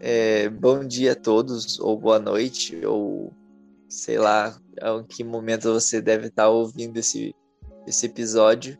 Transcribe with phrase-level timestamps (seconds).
[0.00, 3.32] É, bom dia a todos, ou boa noite, ou
[3.88, 7.34] sei lá em que momento você deve estar ouvindo esse,
[7.86, 8.78] esse episódio.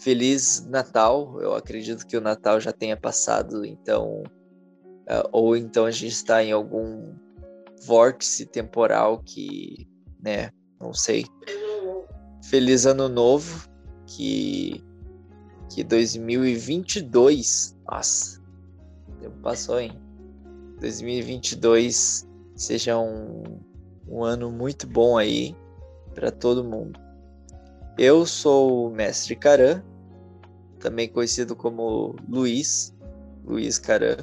[0.00, 4.24] Feliz Natal, eu acredito que o Natal já tenha passado, então.
[5.06, 7.14] É, ou então a gente está em algum
[7.84, 9.86] vórtice temporal que,
[10.20, 11.26] né, não sei.
[12.44, 13.68] Feliz Ano Novo,
[14.06, 14.82] que
[15.72, 18.42] que 2022, nossa,
[19.40, 20.09] passou, hein?
[20.80, 22.26] 2022
[22.56, 23.42] seja um,
[24.08, 25.54] um ano muito bom aí
[26.14, 26.98] para todo mundo.
[27.98, 29.82] Eu sou o Mestre Caran,
[30.78, 32.94] também conhecido como Luiz,
[33.44, 34.16] Luiz Caran.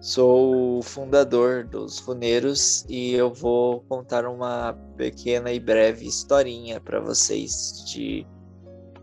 [0.00, 7.00] Sou o fundador dos Runeiros e eu vou contar uma pequena e breve historinha para
[7.00, 8.26] vocês de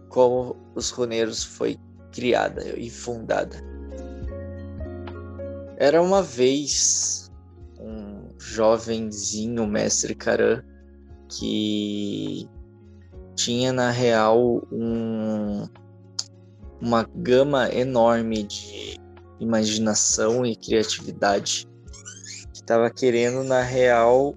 [0.09, 1.77] como os Runeiros foi
[2.11, 3.72] criada e fundada.
[5.83, 7.29] Era uma vez
[7.77, 10.63] um jovenzinho mestre Karan
[11.27, 12.47] que
[13.35, 15.67] tinha na real um,
[16.79, 18.97] uma gama enorme de
[19.41, 21.67] imaginação e criatividade
[22.53, 24.33] que estava querendo na real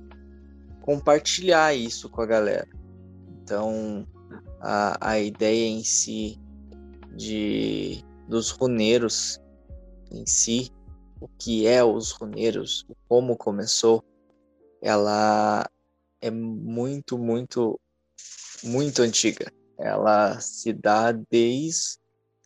[0.81, 2.67] compartilhar isso com a galera.
[3.41, 4.05] Então
[4.61, 6.41] a, a ideia em si
[7.15, 9.41] de dos runeiros
[10.11, 10.73] em si,
[11.21, 14.05] o que é os runeiros, como começou,
[14.83, 15.69] ela
[16.21, 17.81] é muito, muito,
[18.63, 19.51] muito antiga.
[19.79, 21.99] Ela se dá desde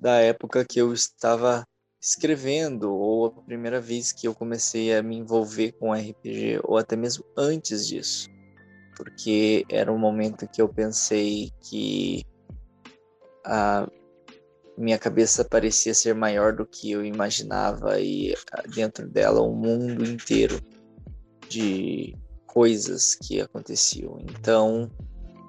[0.05, 1.65] a época que eu estava
[2.01, 6.97] escrevendo, ou a primeira vez que eu comecei a me envolver com RPG, ou até
[6.97, 8.29] mesmo antes disso
[9.01, 12.23] porque era um momento que eu pensei que
[14.81, 20.05] minha cabeça parecia ser maior do que eu imaginava e ah, dentro dela um mundo
[20.05, 20.59] inteiro
[21.49, 24.19] de coisas que aconteciam.
[24.23, 24.91] Então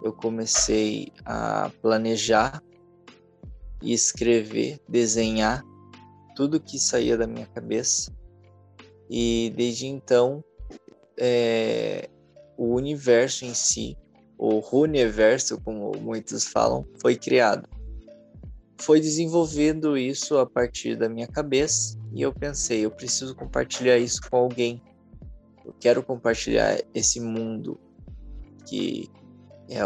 [0.03, 2.61] eu comecei a planejar
[3.81, 5.63] e escrever, desenhar
[6.35, 8.13] tudo que saía da minha cabeça.
[9.09, 10.43] E desde então
[11.17, 12.09] é,
[12.57, 13.97] o universo em si,
[14.37, 17.69] o Runeverso, como muitos falam, foi criado.
[18.81, 24.19] Foi desenvolvendo isso a partir da minha cabeça e eu pensei, eu preciso compartilhar isso
[24.29, 24.81] com alguém.
[25.63, 27.79] Eu quero compartilhar esse mundo
[28.67, 29.09] que
[29.69, 29.81] é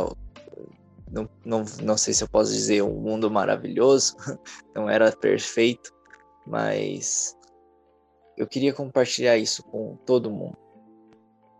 [1.11, 4.15] não, não, não sei se eu posso dizer um mundo maravilhoso,
[4.75, 5.91] não era perfeito,
[6.47, 7.35] mas
[8.37, 10.57] eu queria compartilhar isso com todo mundo.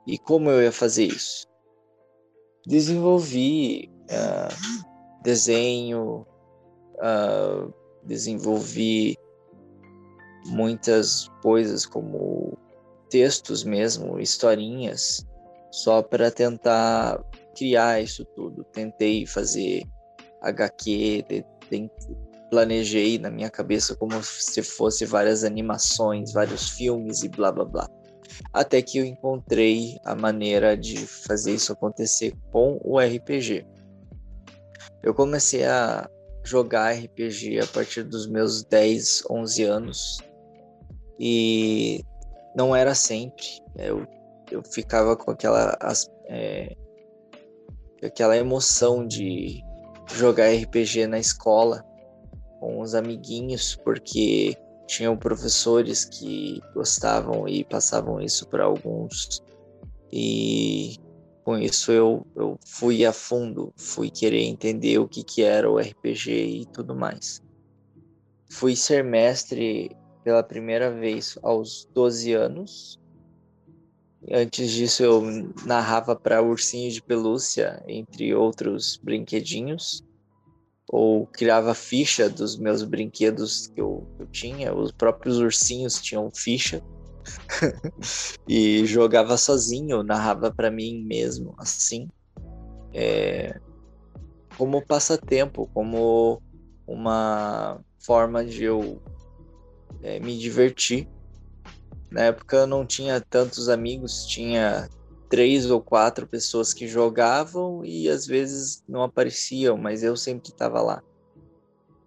[0.08, 1.48] E como eu ia fazer isso?
[2.66, 6.26] Desenvolvi uh, desenho,
[6.96, 7.74] uh,
[8.04, 9.18] desenvolvi
[10.48, 12.58] muitas coisas como
[13.10, 15.26] textos mesmo, historinhas,
[15.72, 17.24] só para tentar
[17.58, 18.64] criar isso tudo.
[18.66, 19.84] Tentei fazer
[20.42, 21.26] HQ,
[22.50, 27.90] planejei na minha cabeça como se fosse várias animações, vários filmes e blá blá blá
[28.54, 33.66] até que eu encontrei a maneira de fazer isso acontecer com o RPG.
[35.04, 36.10] Eu comecei a
[36.46, 40.18] jogar RPG a partir dos meus 10, 11 anos
[41.20, 42.04] e
[42.56, 43.46] não era sempre.
[43.76, 44.08] Eu,
[44.52, 46.76] eu ficava com aquela, as, é,
[48.04, 49.62] aquela emoção de
[50.14, 51.86] jogar RPG na escola
[52.60, 54.58] com os amiguinhos, porque
[54.88, 59.44] tinham professores que gostavam e passavam isso para alguns.
[60.12, 60.96] E
[61.46, 65.78] com isso eu, eu fui a fundo, fui querer entender o que, que era o
[65.78, 67.40] RPG e tudo mais.
[68.50, 73.00] Fui ser mestre pela primeira vez aos 12 anos.
[74.32, 75.22] Antes disso eu
[75.68, 80.04] narrava para ursinho de pelúcia, entre outros brinquedinhos
[80.90, 84.74] ou criava ficha dos meus brinquedos que eu, eu tinha.
[84.74, 86.82] Os próprios ursinhos tinham ficha.
[88.48, 92.08] e jogava sozinho, narrava para mim mesmo, assim.
[92.94, 93.60] É,
[94.58, 96.42] como passatempo, como
[96.88, 99.02] uma forma de eu
[100.02, 101.08] é, me divertir.
[102.12, 104.88] Na época eu não tinha tantos amigos, tinha
[105.30, 110.82] três ou quatro pessoas que jogavam e às vezes não apareciam, mas eu sempre estava
[110.82, 111.04] lá.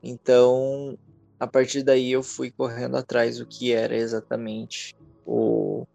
[0.03, 0.97] Então,
[1.39, 4.95] a partir daí eu fui correndo atrás do que era exatamente
[5.29, 5.87] o,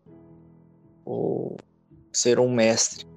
[1.05, 1.57] o
[2.11, 3.07] ser um mestre.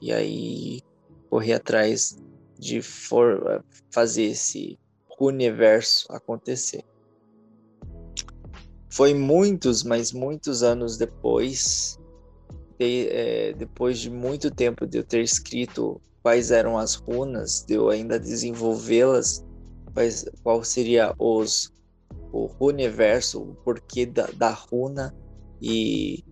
[0.00, 0.80] E aí
[1.28, 2.16] corri atrás
[2.58, 4.78] de for, fazer esse
[5.18, 6.84] universo acontecer.
[8.88, 11.98] foi muitos, mas muitos anos depois,
[12.78, 17.74] de, é, depois de muito tempo de eu ter escrito quais eram as runas, de
[17.74, 19.44] eu ainda desenvolvê-las,
[20.42, 21.74] qual seria os
[22.32, 25.14] o universo, o porquê da, da runa
[25.60, 26.24] e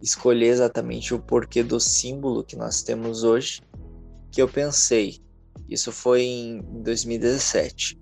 [0.00, 3.60] escolher exatamente o porquê do símbolo que nós temos hoje,
[4.30, 5.20] que eu pensei,
[5.68, 7.98] isso foi em 2017.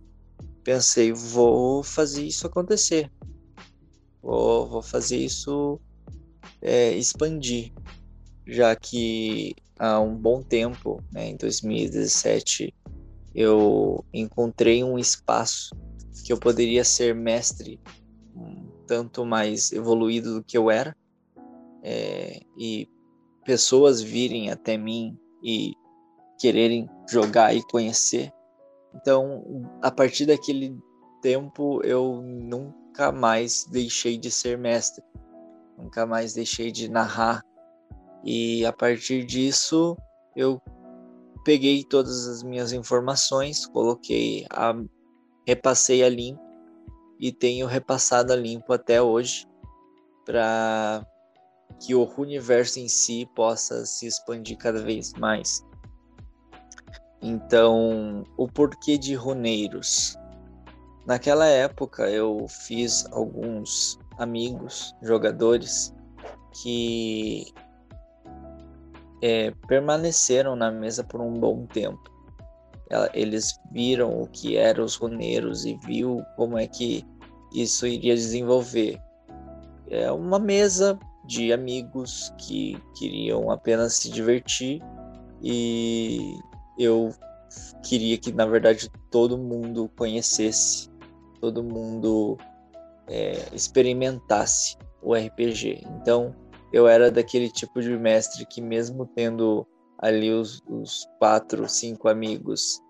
[0.65, 3.11] Pensei, vou fazer isso acontecer.
[4.23, 5.81] Vou, vou fazer isso
[6.61, 7.73] é, expandir,
[8.47, 12.75] já que há um bom tempo, né, em 2017,
[13.35, 15.71] eu encontrei um espaço
[16.25, 17.81] que eu poderia ser mestre
[18.37, 20.97] um tanto mais evoluído do que eu era
[21.81, 22.89] é, e
[23.45, 25.75] pessoas virem até mim e
[26.41, 28.33] quererem jogar e conhecer.
[28.93, 30.77] Então, a partir daquele
[31.23, 35.05] tempo, eu nunca mais deixei de ser mestre,
[35.79, 37.45] nunca mais deixei de narrar.
[38.25, 39.97] E a partir disso,
[40.35, 40.61] eu
[41.45, 44.75] peguei todas as minhas informações, coloquei a
[45.47, 46.50] repassei a limpo
[47.21, 49.47] e tenho repassado a limpo até hoje
[50.25, 51.07] para
[51.79, 55.65] que o universo em si possa se expandir cada vez mais.
[57.21, 60.17] Então, o porquê de runeiros?
[61.07, 65.95] Naquela época eu fiz alguns amigos, jogadores,
[66.63, 67.53] que
[69.23, 72.11] é, permaneceram na mesa por um bom tempo
[73.15, 77.05] eles viram o que eram os runeiros e viu como é que
[77.52, 79.00] isso iria desenvolver.
[79.88, 84.81] É uma mesa de amigos que queriam apenas se divertir
[85.43, 86.35] e
[86.79, 87.12] eu
[87.82, 90.88] queria que na verdade todo mundo conhecesse,
[91.41, 92.38] todo mundo
[93.08, 95.82] é, experimentasse o RPG.
[96.00, 96.35] Então
[96.73, 99.67] eu era daquele tipo de mestre que mesmo tendo
[99.99, 102.81] ali os, os quatro, cinco amigos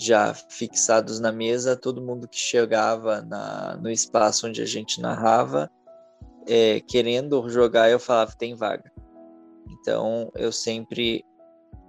[0.00, 5.70] já fixados na mesa, todo mundo que chegava na, no espaço onde a gente narrava,
[6.46, 8.90] é, querendo jogar, eu falava: tem vaga.
[9.68, 11.24] Então eu sempre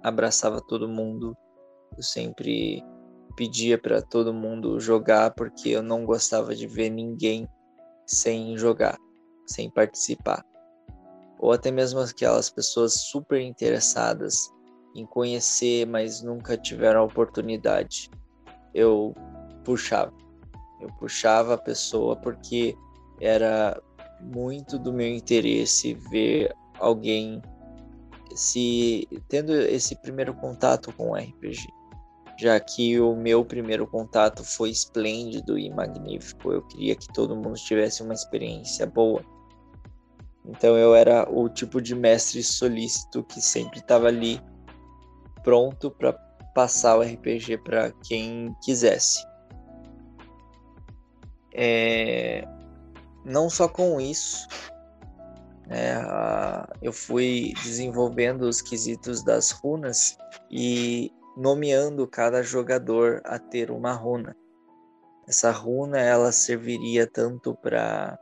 [0.02, 1.36] abraçava todo mundo,
[1.96, 2.84] eu sempre
[3.36, 7.48] pedia para todo mundo jogar, porque eu não gostava de ver ninguém
[8.06, 8.98] sem jogar,
[9.46, 10.44] sem participar.
[11.38, 14.50] Ou até mesmo aquelas pessoas super interessadas
[14.94, 18.10] em conhecer, mas nunca tiveram a oportunidade.
[18.74, 19.14] Eu
[19.64, 20.12] puxava.
[20.80, 22.74] Eu puxava a pessoa porque
[23.20, 23.80] era
[24.20, 27.40] muito do meu interesse ver alguém
[28.34, 31.66] se tendo esse primeiro contato com o RPG,
[32.38, 36.52] já que o meu primeiro contato foi esplêndido e magnífico.
[36.52, 39.22] Eu queria que todo mundo tivesse uma experiência boa.
[40.46, 44.40] Então eu era o tipo de mestre solícito que sempre estava ali
[45.42, 46.12] pronto para
[46.54, 49.24] passar o RPG para quem quisesse.
[51.52, 52.44] É,
[53.24, 54.46] não só com isso,
[55.66, 55.96] né,
[56.82, 60.16] eu fui desenvolvendo os quesitos das runas
[60.50, 64.36] e nomeando cada jogador a ter uma runa.
[65.28, 68.18] Essa runa ela serviria tanto para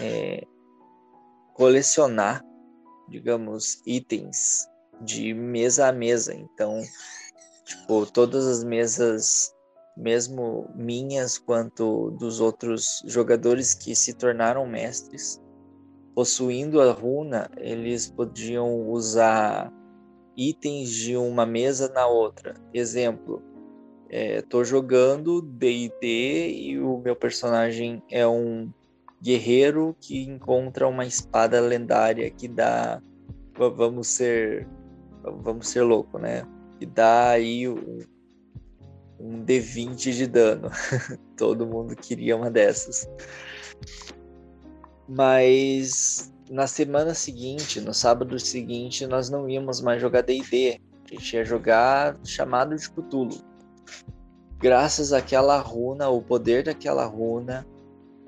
[0.00, 0.44] é,
[1.54, 2.44] colecionar,
[3.08, 4.69] digamos, itens
[5.00, 6.34] de mesa a mesa.
[6.34, 6.80] Então,
[7.64, 9.54] tipo, todas as mesas,
[9.96, 15.40] mesmo minhas quanto dos outros jogadores que se tornaram mestres,
[16.14, 19.72] possuindo a runa, eles podiam usar
[20.36, 22.54] itens de uma mesa na outra.
[22.72, 23.42] Exemplo,
[24.08, 28.70] estou é, jogando D&D e o meu personagem é um
[29.22, 33.02] guerreiro que encontra uma espada lendária que dá
[33.54, 34.66] vamos ser
[35.22, 36.46] vamos ser louco, né?
[36.80, 38.00] E dá aí um,
[39.18, 40.70] um D20 de dano.
[41.36, 43.08] Todo mundo queria uma dessas.
[45.08, 50.80] Mas na semana seguinte, no sábado seguinte, nós não íamos mais jogar D&D.
[51.04, 53.44] A gente ia jogar chamado de Cthulhu.
[54.58, 57.66] Graças àquela runa, o poder daquela runa,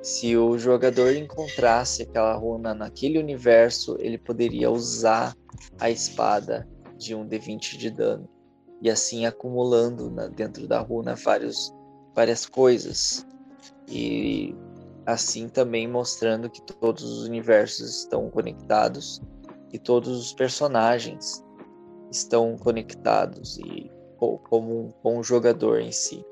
[0.02, 5.37] se o jogador encontrasse aquela runa naquele universo, ele poderia usar
[5.78, 6.66] a espada
[7.02, 8.28] de um D20 de dano.
[8.80, 11.73] E assim acumulando na, dentro da runa vários,
[12.14, 13.26] várias coisas.
[13.88, 14.54] E
[15.06, 19.21] assim também mostrando que todos os universos estão conectados
[19.73, 21.44] e todos os personagens
[22.11, 26.25] estão conectados e como um, com o jogador em si.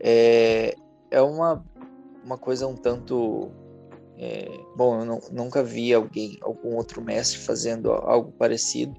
[0.00, 0.74] É,
[1.10, 1.64] é uma
[2.24, 3.50] uma coisa um tanto
[4.24, 8.94] é, bom, eu não, nunca vi alguém, algum outro mestre fazendo algo parecido.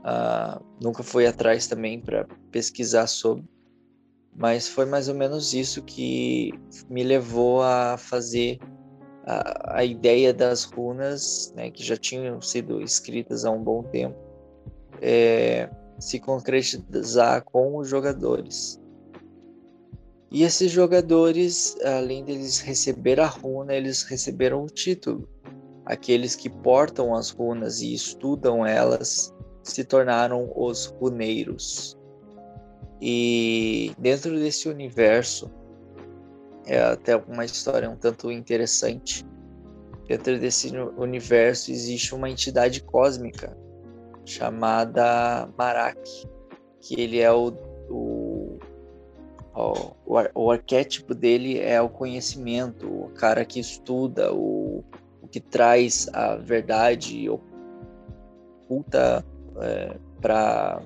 [0.00, 3.44] Uh, nunca fui atrás também para pesquisar sobre,
[4.34, 6.52] mas foi mais ou menos isso que
[6.90, 8.58] me levou a fazer
[9.24, 14.16] a, a ideia das runas, né, que já tinham sido escritas há um bom tempo,
[15.00, 15.70] é,
[16.00, 18.80] se concretizar com os jogadores.
[20.30, 25.26] E esses jogadores, além deles receber a runa, eles receberam o título.
[25.86, 31.96] Aqueles que portam as runas e estudam elas se tornaram os runeiros.
[33.00, 35.50] E dentro desse universo,
[36.66, 39.24] é até uma história um tanto interessante.
[40.06, 43.56] Dentro desse universo existe uma entidade cósmica
[44.24, 46.00] chamada Marak,
[46.80, 47.52] que ele é o,
[47.88, 48.17] o,
[49.58, 54.84] o, o arquétipo dele é o conhecimento, o cara que estuda, o,
[55.20, 59.24] o que traz a verdade oculta
[59.60, 60.80] é, para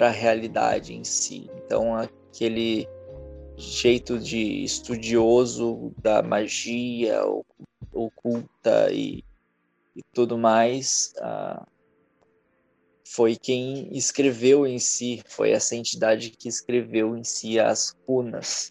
[0.00, 1.48] a realidade em si.
[1.64, 2.88] Então, aquele
[3.56, 7.22] jeito de estudioso da magia
[7.92, 9.24] oculta e,
[9.94, 11.66] e tudo mais, uh,
[13.08, 18.70] foi quem escreveu em si, foi essa entidade que escreveu em si as runas.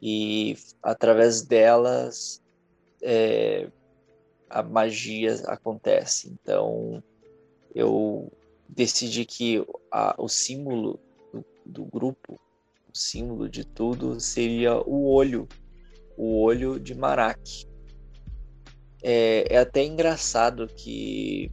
[0.00, 2.42] E através delas
[3.02, 3.68] é,
[4.50, 6.28] a magia acontece.
[6.28, 7.02] Então
[7.74, 8.30] eu
[8.68, 11.00] decidi que a, o símbolo
[11.32, 12.38] do, do grupo
[12.92, 15.48] símbolo de tudo seria o olho,
[16.16, 17.66] o olho de Marak.
[19.02, 21.50] É, é até engraçado que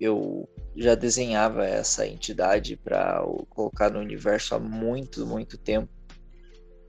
[0.00, 5.88] eu já desenhava essa entidade para colocar no universo há muito, muito tempo.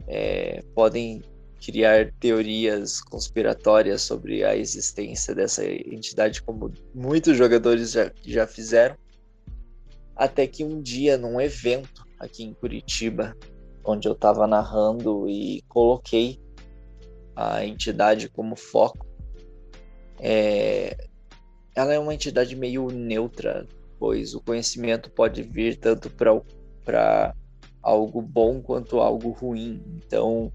[0.08, 1.22] É, podem
[1.64, 8.98] criar teorias conspiratórias sobre a existência dessa entidade, como muitos jogadores já, já fizeram.
[10.16, 13.36] Até que um dia, num evento aqui em Curitiba,
[13.84, 16.40] onde eu estava narrando e coloquei
[17.36, 19.06] a entidade como foco.
[20.20, 20.96] É,
[21.76, 23.68] ela é uma entidade meio neutra,
[24.00, 27.36] pois o conhecimento pode vir tanto para
[27.82, 29.82] algo bom quanto algo ruim.
[29.98, 30.52] Então,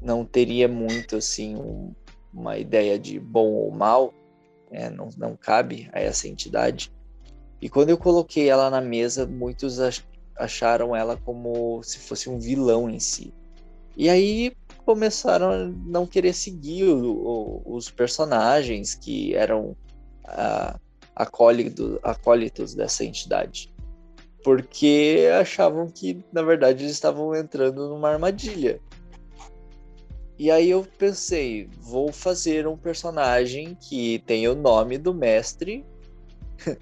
[0.00, 1.94] não teria muito assim um,
[2.32, 4.12] uma ideia de bom ou mal,
[4.70, 4.90] né?
[4.90, 6.92] não, não cabe a essa entidade.
[7.60, 9.78] E quando eu coloquei ela na mesa, muitos
[10.36, 13.32] acharam ela como se fosse um vilão em si.
[13.96, 14.52] E aí
[14.86, 19.76] começaram a não querer seguir o, o, os personagens que eram
[20.24, 20.80] uh,
[21.14, 23.74] acólitos, acólitos dessa entidade.
[24.44, 28.80] Porque achavam que, na verdade, eles estavam entrando numa armadilha.
[30.38, 35.84] E aí eu pensei, vou fazer um personagem que tem o nome do mestre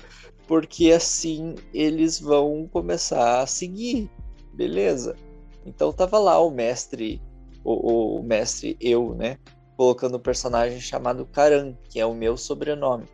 [0.46, 4.10] porque assim eles vão começar a seguir,
[4.52, 5.16] beleza?
[5.64, 7.22] Então tava lá o mestre,
[7.64, 9.38] o, o mestre eu, né?
[9.76, 13.06] Colocando um personagem chamado Karan, que é o meu sobrenome.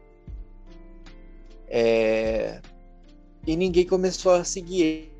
[1.68, 2.60] É...
[3.46, 5.10] E ninguém começou a seguir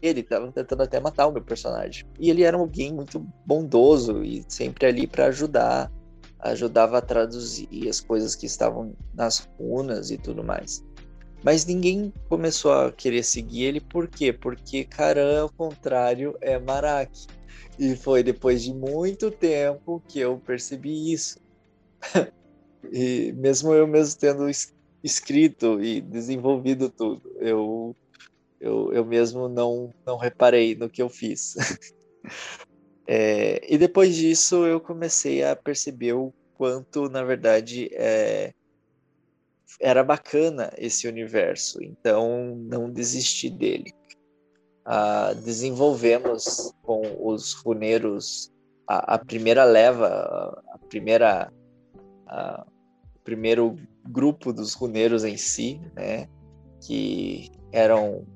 [0.00, 2.04] ele, tava tentando até matar o meu personagem.
[2.18, 5.90] E ele era alguém muito bondoso e sempre ali para ajudar,
[6.40, 10.84] ajudava a traduzir as coisas que estavam nas runas e tudo mais.
[11.44, 14.32] Mas ninguém começou a querer seguir ele, por quê?
[14.32, 17.26] Porque Karan, ao contrário, é Maraki.
[17.78, 21.38] E foi depois de muito tempo que eu percebi isso.
[22.92, 24.46] e mesmo eu mesmo tendo
[25.02, 27.94] escrito e desenvolvido tudo, eu,
[28.60, 31.54] eu, eu mesmo não, não reparei no que eu fiz.
[33.08, 38.52] é, e depois disso eu comecei a perceber o quanto, na verdade, é,
[39.80, 43.90] era bacana esse universo, então não desisti dele.
[44.86, 48.52] Uh, desenvolvemos com os runeiros
[48.88, 51.52] a, a primeira leva, a primeira,
[52.26, 56.28] o primeiro grupo dos runeiros em si, né?
[56.80, 58.26] Que eram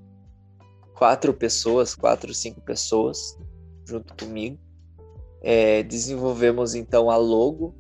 [0.96, 3.36] quatro pessoas, quatro, cinco pessoas,
[3.84, 4.58] junto comigo.
[5.42, 7.74] É, desenvolvemos então a logo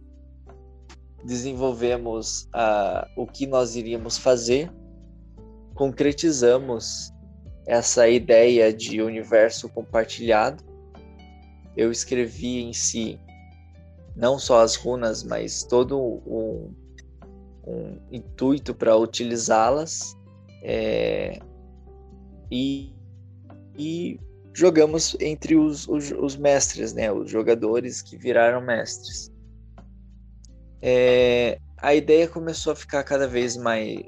[1.26, 4.72] desenvolvemos uh, o que nós iríamos fazer,
[5.74, 7.12] concretizamos
[7.66, 10.64] essa ideia de universo compartilhado.
[11.76, 13.20] Eu escrevi em si
[14.14, 16.72] não só as runas, mas todo um,
[17.66, 20.16] um intuito para utilizá-las.
[20.62, 21.38] É,
[22.50, 22.94] e,
[23.76, 24.18] e
[24.54, 27.12] jogamos entre os, os, os mestres, né?
[27.12, 29.30] Os jogadores que viraram mestres.
[30.80, 34.00] É, a ideia começou a ficar cada vez mais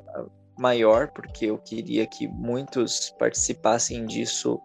[0.58, 4.60] maior, porque eu queria que muitos participassem disso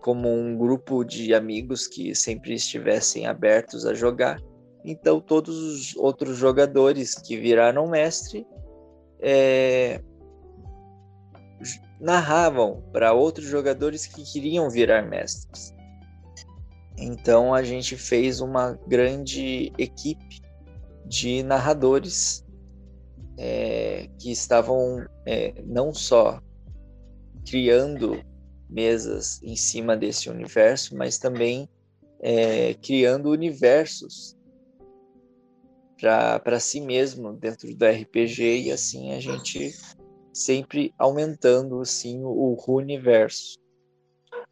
[0.00, 4.40] como um grupo de amigos que sempre estivessem abertos a jogar.
[4.84, 8.46] Então, todos os outros jogadores que viraram mestre
[9.20, 10.00] é,
[12.00, 15.74] narravam para outros jogadores que queriam virar mestres.
[16.96, 20.40] Então, a gente fez uma grande equipe
[21.06, 22.44] de narradores
[23.42, 26.42] é, que estavam é, não só
[27.48, 28.22] criando
[28.68, 31.66] mesas em cima desse universo, mas também
[32.20, 34.36] é, criando universos
[35.98, 39.74] para si mesmo dentro do RPG e assim a gente
[40.34, 43.58] sempre aumentando assim o, universo.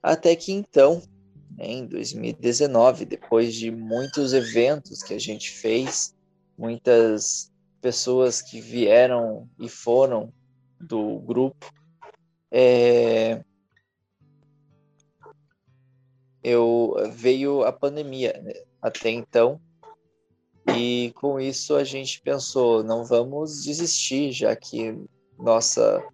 [0.02, 1.02] Até que então,
[1.58, 6.14] em 2019, depois de muitos eventos que a gente fez,
[6.56, 10.32] muitas pessoas que vieram e foram
[10.80, 11.72] do grupo,
[12.50, 13.42] é,
[16.42, 19.60] eu veio a pandemia né, até então.
[20.76, 24.94] E com isso a gente pensou não vamos desistir já que
[25.38, 26.06] nossa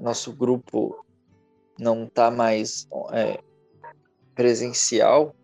[0.00, 1.04] nosso grupo
[1.78, 3.42] não está mais é,
[4.34, 5.34] presencial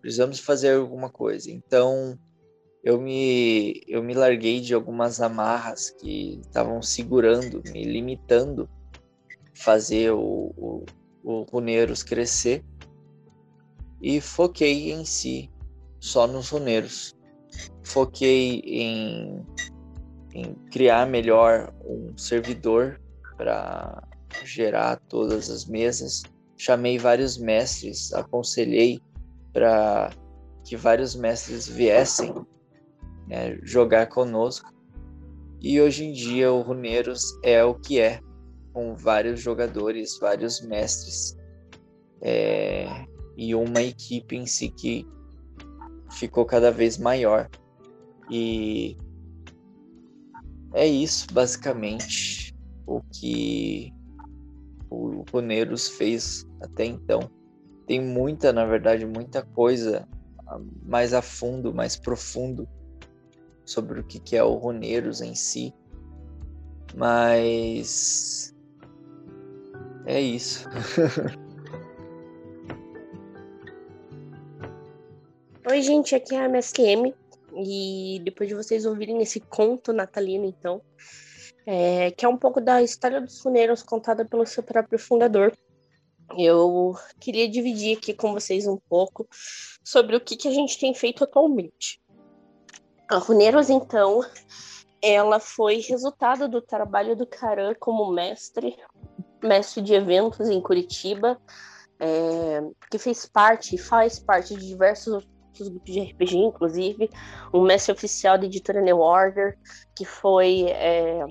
[0.00, 1.50] precisamos fazer alguma coisa.
[1.50, 2.18] Então
[2.82, 8.68] eu me eu me larguei de algumas amarras que estavam segurando me limitando
[9.54, 10.84] fazer o, o,
[11.22, 12.64] o Runeiros crescer
[14.00, 15.50] e foquei em si,
[15.98, 17.14] só nos runeiros.
[17.82, 19.44] Foquei em,
[20.32, 22.98] em criar melhor um servidor
[23.36, 24.02] para
[24.44, 26.22] gerar todas as mesas.
[26.56, 29.00] Chamei vários mestres, aconselhei
[29.52, 30.10] para
[30.64, 32.32] que vários mestres viessem
[33.30, 34.74] né, jogar conosco.
[35.60, 38.20] E hoje em dia o Runeiros é o que é,
[38.72, 41.38] com vários jogadores, vários mestres.
[42.20, 45.06] É, e uma equipe em si que
[46.10, 47.48] ficou cada vez maior.
[48.28, 48.98] E
[50.74, 52.52] é isso, basicamente,
[52.84, 53.92] o que
[54.90, 57.30] o Runeiros fez até então.
[57.86, 60.08] Tem muita, na verdade, muita coisa
[60.82, 62.68] mais a fundo, mais profundo
[63.70, 65.72] sobre o que é o Runeiros em si.
[66.94, 68.52] Mas
[70.06, 70.68] é isso.
[75.70, 77.14] Oi, gente, aqui é a MSQM.
[77.64, 80.82] E depois de vocês ouvirem esse conto natalino, então,
[81.64, 85.52] é, que é um pouco da história dos funeiros contada pelo seu próprio fundador,
[86.36, 89.28] eu queria dividir aqui com vocês um pouco
[89.84, 92.00] sobre o que, que a gente tem feito atualmente.
[93.10, 94.20] A Runeiros, então,
[95.02, 98.76] ela foi resultado do trabalho do Caran como mestre,
[99.42, 101.36] mestre de eventos em Curitiba,
[101.98, 107.10] é, que fez parte faz parte de diversos outros grupos de RPG, inclusive,
[107.52, 109.58] um mestre oficial da editora New Order,
[109.96, 111.26] que foi é,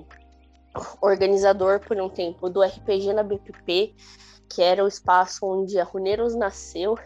[1.00, 3.94] organizador por um tempo do RPG na BPP,
[4.50, 6.98] que era o espaço onde a Runeiros nasceu,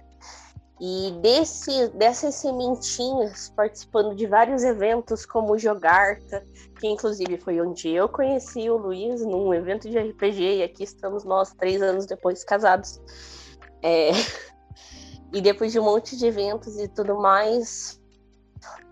[0.81, 6.45] e desse, dessas sementinhas, participando de vários eventos como o Jogarta,
[6.81, 11.25] que inclusive foi onde eu conheci o Luiz, num evento de RPG, e aqui estamos
[11.25, 13.01] nós, três anos depois, casados.
[13.83, 14.11] É,
[15.33, 18.01] e depois de um monte de eventos e tudo mais,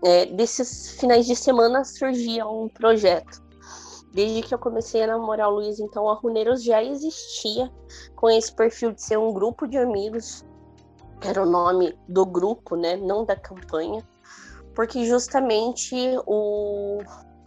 [0.05, 3.43] é, desses finais de semana surgia um projeto.
[4.13, 7.69] Desde que eu comecei a namorar o Luiz, então a Runeiros já existia
[8.15, 10.45] com esse perfil de ser um grupo de amigos.
[11.23, 12.95] Era o nome do grupo, né?
[12.95, 14.03] Não da campanha.
[14.75, 16.99] Porque justamente o,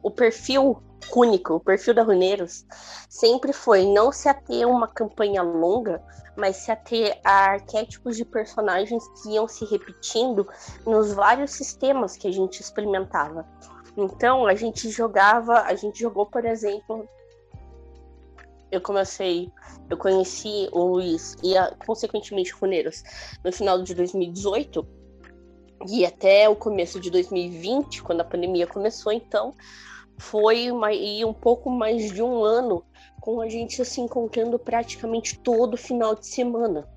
[0.03, 0.83] o perfil
[1.15, 2.65] único, o perfil da Runeiros,
[3.09, 6.03] sempre foi não se ater a uma campanha longa,
[6.37, 10.47] mas se ater a arquétipos de personagens que iam se repetindo
[10.87, 13.47] nos vários sistemas que a gente experimentava.
[13.97, 17.09] Então, a gente jogava, a gente jogou, por exemplo,
[18.71, 19.51] eu comecei,
[19.89, 23.03] eu conheci o Luiz e, a, consequentemente, o Runeiros
[23.45, 24.87] no final de 2018
[25.89, 29.55] e até o começo de 2020, quando a pandemia começou, então,
[30.19, 32.85] foi uma, e um pouco mais de um ano
[33.21, 36.89] com a gente se encontrando praticamente todo final de semana.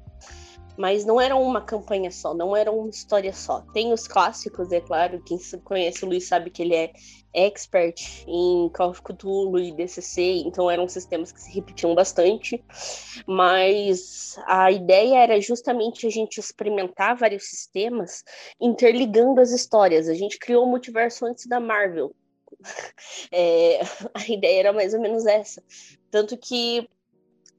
[0.80, 3.60] Mas não era uma campanha só, não era uma história só.
[3.74, 6.94] Tem os clássicos, é claro, quem conhece o Luiz sabe que ele é
[7.34, 12.63] expert em Call of Cthulhu e DCC, então eram sistemas que se repetiam bastante,
[13.28, 18.24] mas a ideia era justamente a gente experimentar vários sistemas
[18.60, 20.08] interligando as histórias.
[20.08, 22.15] A gente criou o multiverso antes da Marvel.
[23.32, 23.80] É,
[24.13, 25.63] a ideia era mais ou menos essa.
[26.10, 26.89] Tanto que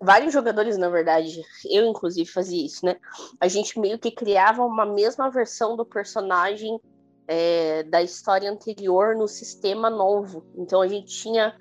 [0.00, 2.96] vários jogadores, na verdade, eu inclusive fazia isso, né?
[3.38, 6.80] A gente meio que criava uma mesma versão do personagem
[7.28, 10.44] é, da história anterior no sistema novo.
[10.56, 11.54] Então a gente tinha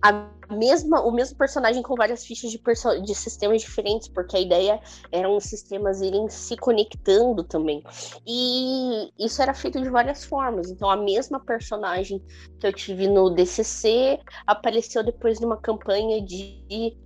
[0.00, 2.60] a mesma, o mesmo personagem com várias fichas de,
[3.04, 4.80] de sistemas diferentes, porque a ideia
[5.12, 7.84] eram os sistemas irem se conectando também.
[8.26, 10.70] E isso era feito de várias formas.
[10.70, 12.20] Então, a mesma personagem
[12.58, 16.96] que eu tive no DCC apareceu depois numa campanha de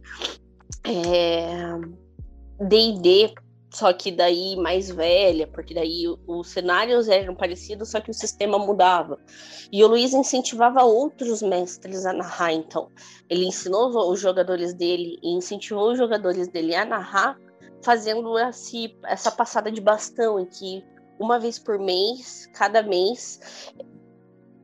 [2.58, 3.34] D&D, é,
[3.70, 8.58] só que daí mais velha, porque daí os cenários eram parecidos, só que o sistema
[8.58, 9.18] mudava.
[9.70, 12.90] E o Luiz incentivava outros mestres a narrar, então.
[13.28, 17.38] Ele ensinou os jogadores dele e incentivou os jogadores dele a narrar,
[17.82, 20.82] fazendo esse, essa passada de bastão, em que
[21.18, 23.40] uma vez por mês, cada mês,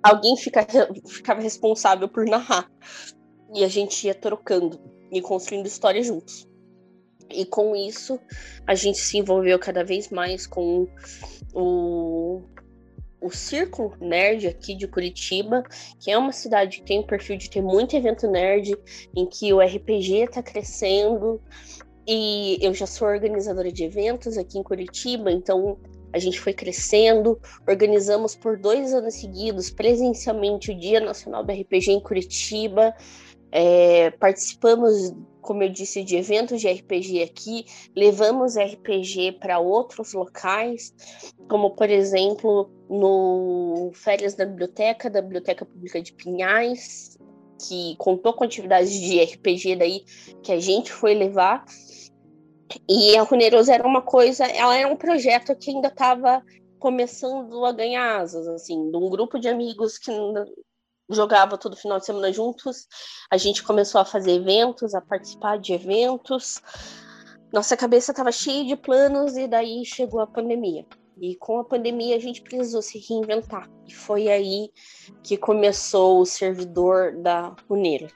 [0.03, 0.67] alguém fica,
[1.07, 2.71] ficava responsável por narrar.
[3.55, 4.81] E a gente ia trocando
[5.13, 6.49] e construindo histórias juntos.
[7.31, 8.19] E com isso,
[8.67, 10.89] a gente se envolveu cada vez mais com
[11.55, 12.43] o,
[13.21, 15.63] o Círculo Nerd aqui de Curitiba,
[16.01, 18.77] que é uma cidade que tem o perfil de ter muito evento nerd,
[19.15, 21.41] em que o RPG está crescendo.
[22.07, 25.79] E eu já sou organizadora de eventos aqui em Curitiba, então
[26.13, 27.41] a gente foi crescendo.
[27.67, 32.95] Organizamos por dois anos seguidos, presencialmente, o Dia Nacional do RPG em Curitiba.
[33.55, 40.95] É, participamos, como eu disse, de eventos de RPG aqui, levamos RPG para outros locais,
[41.51, 47.19] como por exemplo no Férias da Biblioteca, da Biblioteca Pública de Pinhais,
[47.69, 50.05] que contou com atividades de RPG daí
[50.43, 51.65] que a gente foi levar.
[52.89, 56.43] E a Runerosa era uma coisa, ela era um projeto que ainda estava
[56.79, 60.11] começando a ganhar asas, assim, de um grupo de amigos que
[61.13, 62.87] jogava todo final de semana juntos.
[63.31, 66.61] A gente começou a fazer eventos, a participar de eventos.
[67.53, 70.87] Nossa cabeça estava cheia de planos e daí chegou a pandemia.
[71.21, 73.69] E com a pandemia a gente precisou se reinventar.
[73.87, 74.71] E foi aí
[75.23, 78.09] que começou o servidor da Uneira.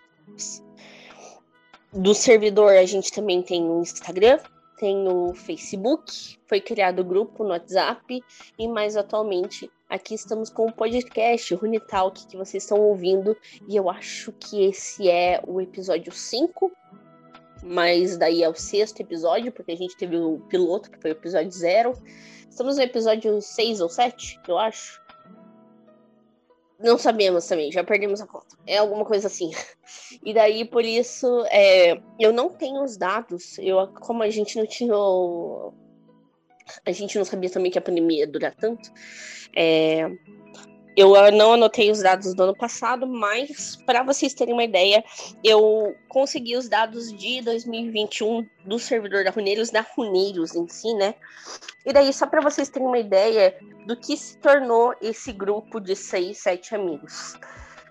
[1.93, 4.39] Do servidor a gente também tem o Instagram,
[4.79, 8.23] tem o Facebook, foi criado o grupo no WhatsApp
[8.59, 13.37] e mais atualmente aqui estamos com o podcast Runitalk que vocês estão ouvindo
[13.69, 16.73] e eu acho que esse é o episódio 5,
[17.63, 21.13] mas daí é o sexto episódio, porque a gente teve o piloto, que foi o
[21.13, 21.93] episódio 0.
[22.49, 25.01] Estamos no episódio 6 ou 7, eu acho.
[26.79, 28.57] Não sabemos também, já perdemos a conta.
[28.67, 29.51] É alguma coisa assim.
[30.23, 33.59] E daí, por isso, é, eu não tenho os dados.
[33.59, 34.95] Eu, como a gente não tinha.
[36.85, 38.91] A gente não sabia também que a pandemia ia durar tanto.
[39.55, 40.11] É,
[40.97, 45.05] eu não anotei os dados do ano passado, mas para vocês terem uma ideia,
[45.45, 51.15] eu consegui os dados de 2021 do servidor da Runeiros, da Runeiros em si, né?
[51.85, 53.55] E daí, só para vocês terem uma ideia
[53.87, 57.35] do que se tornou esse grupo de seis, sete amigos.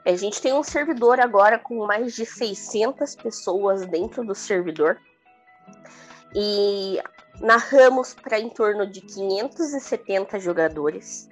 [0.03, 4.99] A gente tem um servidor agora com mais de 600 pessoas dentro do servidor.
[6.35, 6.99] E
[7.41, 11.29] narramos para em torno de 570 jogadores.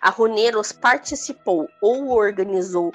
[0.00, 2.92] A Runeiros participou ou organizou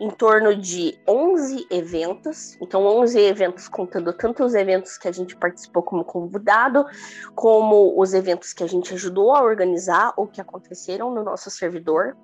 [0.00, 5.36] em torno de 11 eventos, então 11 eventos contando tanto os eventos que a gente
[5.36, 6.86] participou como convidado,
[7.34, 12.16] como os eventos que a gente ajudou a organizar ou que aconteceram no nosso servidor.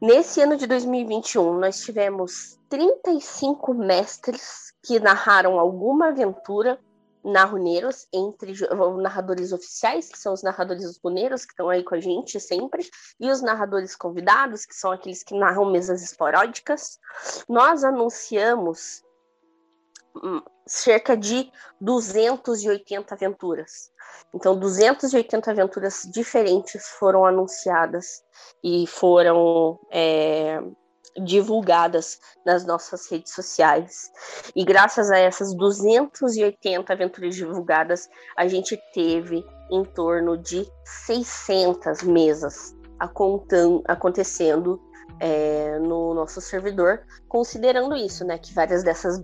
[0.00, 6.78] Nesse ano de 2021, nós tivemos 35 mestres que narraram alguma aventura
[7.26, 8.54] narroneiros entre
[9.02, 13.28] narradores oficiais, que são os narradores runeiros, que estão aí com a gente sempre, e
[13.28, 17.00] os narradores convidados, que são aqueles que narram mesas esporádicas.
[17.48, 19.02] Nós anunciamos
[20.22, 23.90] hum, cerca de 280 aventuras.
[24.32, 28.22] Então, 280 aventuras diferentes foram anunciadas
[28.62, 30.62] e foram é,
[31.24, 34.10] divulgadas nas nossas redes sociais.
[34.54, 40.66] E graças a essas 280 aventuras divulgadas, a gente teve em torno de
[41.06, 44.80] 600 mesas acontecendo
[45.20, 49.18] é, no nosso servidor, considerando isso, né, que várias dessas,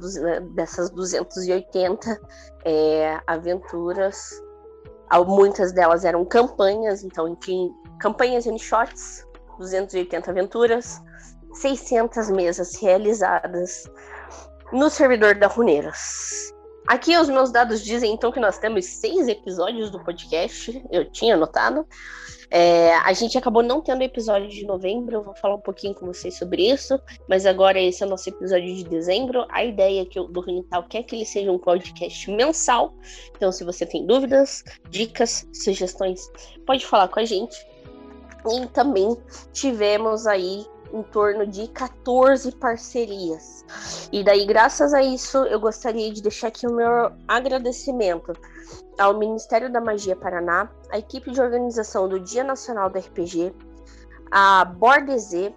[0.55, 2.21] dessas 280
[2.65, 4.31] é, aventuras
[5.21, 9.27] Muitas delas eram campanhas, então, enfim, campanhas e shots,
[9.59, 11.03] 280 aventuras,
[11.55, 13.91] 600 mesas realizadas
[14.73, 16.53] no servidor da Runeiras.
[16.87, 21.35] Aqui os meus dados dizem então que nós temos seis episódios do podcast, eu tinha
[21.35, 21.87] anotado.
[22.51, 26.05] É, a gente acabou não tendo episódio de novembro, eu vou falar um pouquinho com
[26.05, 29.47] vocês sobre isso, mas agora esse é o nosso episódio de dezembro.
[29.49, 32.93] A ideia que eu, do Runital quer que ele seja um podcast mensal.
[33.35, 36.31] Então, se você tem dúvidas, dicas, sugestões,
[36.67, 37.57] pode falar com a gente.
[38.51, 39.17] E também
[39.53, 43.65] tivemos aí em torno de 14 parcerias.
[44.13, 48.33] E daí, graças a isso, eu gostaria de deixar aqui o meu agradecimento
[48.99, 53.55] ao Ministério da Magia Paraná, à equipe de organização do Dia Nacional do RPG,
[54.31, 55.55] a Bordezê,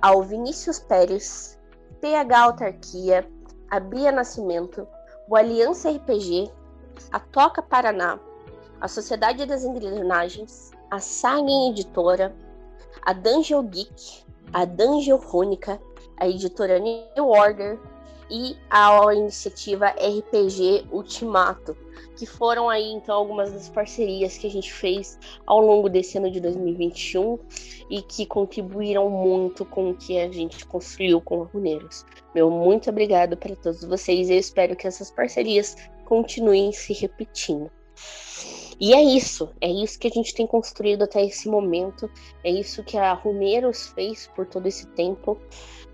[0.00, 1.58] ao Vinícius Pérez,
[2.00, 3.28] PH Autarquia,
[3.70, 4.86] a Bia Nascimento,
[5.28, 6.50] o Aliança RPG,
[7.10, 8.18] a Toca Paraná,
[8.80, 12.34] a Sociedade das Engrenagens, a Sagen Editora,
[13.02, 15.80] a Dungeon Geek, a Dungeon Rônica,
[16.16, 17.78] a editora New Order
[18.30, 21.76] e a iniciativa RPG Ultimato,
[22.16, 26.30] que foram aí então algumas das parcerias que a gente fez ao longo desse ano
[26.30, 27.38] de 2021
[27.90, 32.04] e que contribuíram muito com o que a gente construiu com a Runeiros.
[32.34, 37.70] Meu muito obrigado para todos vocês e eu espero que essas parcerias continuem se repetindo.
[38.84, 42.06] E é isso, é isso que a gente tem construído até esse momento,
[42.44, 45.40] é isso que a Rumeiros fez por todo esse tempo.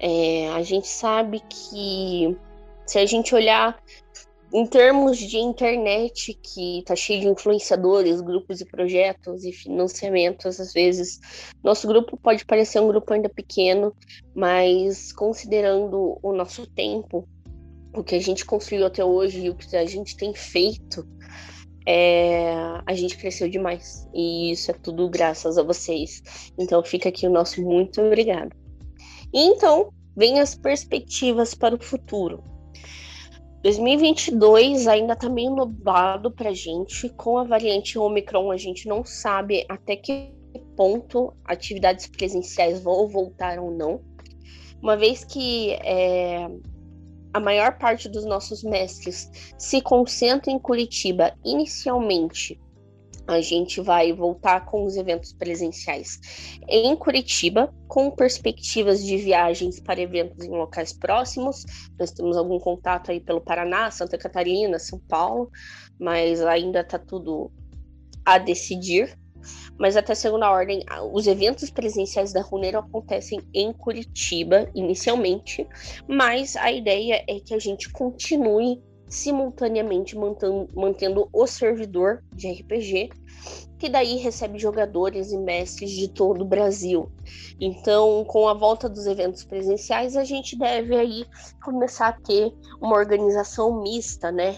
[0.01, 2.37] É, a gente sabe que
[2.85, 3.81] se a gente olhar
[4.53, 10.73] em termos de internet, que está cheio de influenciadores, grupos e projetos e financiamentos, às
[10.73, 11.21] vezes,
[11.63, 13.95] nosso grupo pode parecer um grupo ainda pequeno,
[14.35, 17.25] mas considerando o nosso tempo,
[17.95, 21.07] o que a gente construiu até hoje e o que a gente tem feito,
[21.87, 22.53] é,
[22.87, 24.09] a gente cresceu demais.
[24.15, 26.53] E isso é tudo graças a vocês.
[26.59, 28.55] Então fica aqui o nosso muito obrigado.
[29.33, 32.43] E então, vem as perspectivas para o futuro.
[33.63, 37.09] 2022 ainda está meio nublado para a gente.
[37.11, 40.33] Com a variante Omicron, a gente não sabe até que
[40.77, 44.01] ponto atividades presenciais vão voltar ou não.
[44.83, 46.49] Uma vez que é,
[47.33, 52.61] a maior parte dos nossos mestres se concentra em Curitiba inicialmente.
[53.27, 56.19] A gente vai voltar com os eventos presenciais
[56.69, 61.65] em Curitiba, com perspectivas de viagens para eventos em locais próximos.
[61.97, 65.49] Nós temos algum contato aí pelo Paraná, Santa Catarina, São Paulo,
[65.99, 67.53] mas ainda está tudo
[68.25, 69.17] a decidir
[69.79, 75.67] mas até segunda ordem, os eventos presenciais da Runeiro acontecem em Curitiba inicialmente,
[76.09, 83.11] mas a ideia é que a gente continue simultaneamente mantendo, mantendo o servidor de RPG,
[83.77, 87.11] que daí recebe jogadores e mestres de todo o Brasil.
[87.61, 91.25] Então, com a volta dos eventos presenciais, a gente deve aí
[91.65, 94.57] começar a ter uma organização mista, né?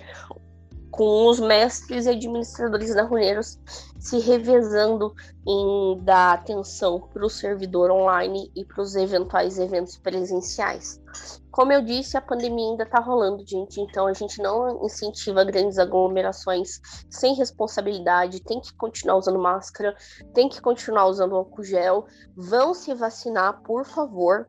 [0.93, 3.59] Com os mestres e administradores da Runeiros
[3.99, 5.15] se revezando
[5.49, 11.01] em dar atenção para o servidor online e para os eventuais eventos presenciais.
[11.51, 15.79] Como eu disse, a pandemia ainda está rolando, gente, então a gente não incentiva grandes
[15.79, 16.79] aglomerações
[17.09, 19.97] sem responsabilidade, tem que continuar usando máscara,
[20.35, 24.47] tem que continuar usando álcool gel, vão se vacinar, por favor,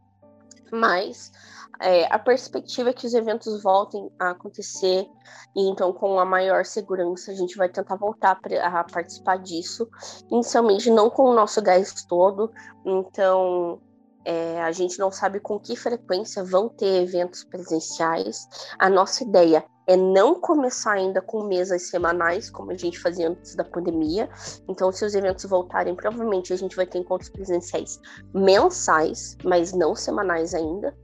[0.73, 1.31] mas
[1.79, 5.07] é, a perspectiva é que os eventos voltem a acontecer
[5.55, 9.87] e então com a maior segurança a gente vai tentar voltar a participar disso,
[10.31, 12.51] inicialmente não com o nosso gás todo,
[12.85, 13.79] então
[14.25, 18.47] é, a gente não sabe com que frequência vão ter eventos presenciais.
[18.79, 23.55] A nossa ideia é não começar ainda com mesas semanais, como a gente fazia antes
[23.55, 24.29] da pandemia.
[24.67, 27.99] Então, se os eventos voltarem, provavelmente a gente vai ter encontros presenciais
[28.33, 30.95] mensais, mas não semanais ainda.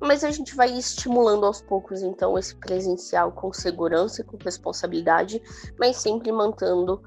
[0.00, 5.40] Mas a gente vai estimulando aos poucos, então, esse presencial com segurança e com responsabilidade,
[5.78, 7.00] mas sempre mantendo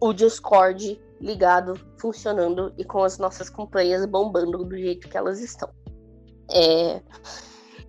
[0.00, 5.68] o Discord ligado, funcionando e com as nossas companhias bombando do jeito que elas estão.
[6.50, 7.02] É...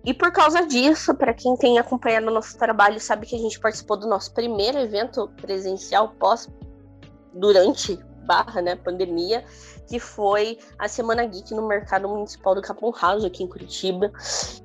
[0.04, 3.98] E por causa disso, para quem tem acompanhado nosso trabalho, sabe que a gente participou
[3.98, 6.48] do nosso primeiro evento presencial pós
[7.34, 7.98] durante
[8.30, 9.44] barra, né, pandemia,
[9.88, 14.12] que foi a Semana Geek no Mercado Municipal do Capão Raso, aqui em Curitiba.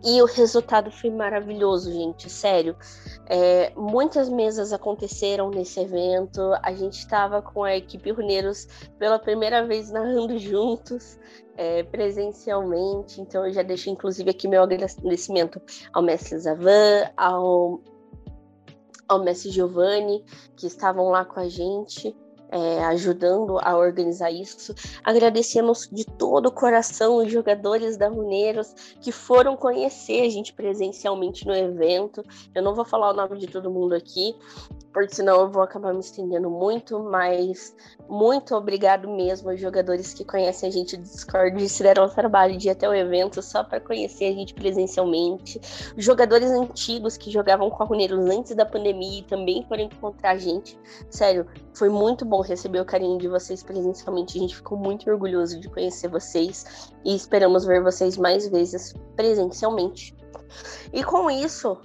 [0.04, 2.78] E o resultado foi maravilhoso, gente, sério.
[3.26, 6.40] É, muitas mesas aconteceram nesse evento.
[6.62, 8.68] A gente estava com a equipe Runeiros
[9.00, 11.18] pela primeira vez narrando juntos,
[11.58, 13.20] é, presencialmente.
[13.20, 15.60] Então eu já deixo, inclusive, aqui meu agradecimento
[15.92, 17.82] ao mestre Zavan, ao
[19.08, 20.26] ao Messi Giovanni,
[20.56, 22.16] que estavam lá com a gente
[22.50, 24.74] é, ajudando a organizar isso.
[25.04, 31.46] Agradecemos de todo o coração os jogadores da Runeiros que foram conhecer a gente presencialmente
[31.46, 32.24] no evento.
[32.54, 34.36] Eu não vou falar o nome de todo mundo aqui,
[34.94, 37.76] porque senão eu vou acabar me estendendo muito, mas
[38.08, 42.10] muito obrigado mesmo aos jogadores que conhecem a gente do Discord e se deram o
[42.10, 45.60] trabalho de ir até o evento só para conhecer a gente presencialmente.
[45.98, 50.38] Jogadores antigos que jogavam com a Runeiros antes da pandemia e também foram encontrar a
[50.38, 50.80] gente.
[51.10, 54.38] Sério, foi muito bom receber o carinho de vocês presencialmente.
[54.38, 60.16] A gente ficou muito orgulhoso de conhecer vocês e esperamos ver vocês mais vezes presencialmente.
[60.94, 61.78] E com isso,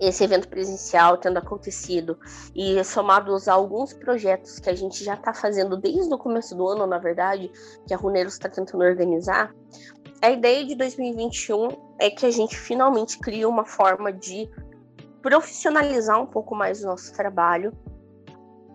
[0.00, 2.18] esse evento presencial tendo acontecido
[2.54, 6.68] e somados a alguns projetos que a gente já está fazendo desde o começo do
[6.68, 7.50] ano, na verdade,
[7.86, 9.54] que a Runeiros está tentando organizar,
[10.20, 11.68] a ideia de 2021
[11.98, 14.48] é que a gente finalmente crie uma forma de
[15.22, 17.72] profissionalizar um pouco mais o nosso trabalho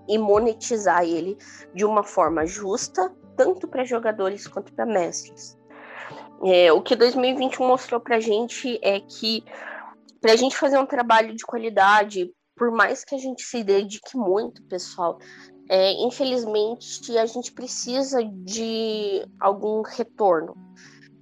[0.07, 1.37] e monetizar ele
[1.73, 5.57] de uma forma justa, tanto para jogadores quanto para mestres.
[6.45, 9.43] É, o que 2021 mostrou para a gente é que
[10.19, 14.15] para a gente fazer um trabalho de qualidade, por mais que a gente se dedique
[14.15, 15.19] muito, pessoal,
[15.69, 20.55] é, infelizmente a gente precisa de algum retorno.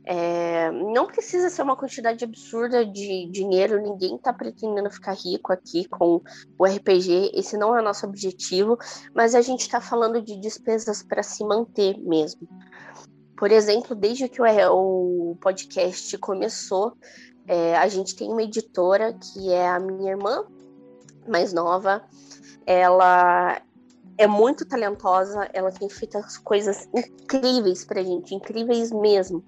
[0.03, 5.87] É, não precisa ser uma quantidade absurda de dinheiro, ninguém está pretendendo ficar rico aqui
[5.87, 6.21] com
[6.57, 8.77] o RPG, esse não é o nosso objetivo,
[9.13, 12.47] mas a gente está falando de despesas para se manter mesmo.
[13.37, 16.93] Por exemplo, desde que o, podcast começou,
[17.47, 20.45] é, a gente tem uma editora que é a minha irmã
[21.27, 22.03] mais nova.
[22.65, 23.61] Ela
[24.21, 29.43] é muito talentosa, ela tem feito as coisas incríveis pra gente, incríveis mesmo.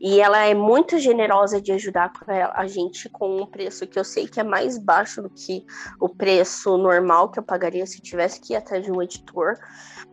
[0.00, 2.12] E ela é muito generosa de ajudar
[2.54, 5.64] a gente com um preço que eu sei que é mais baixo do que
[6.00, 9.56] o preço normal que eu pagaria se tivesse que ir atrás de um editor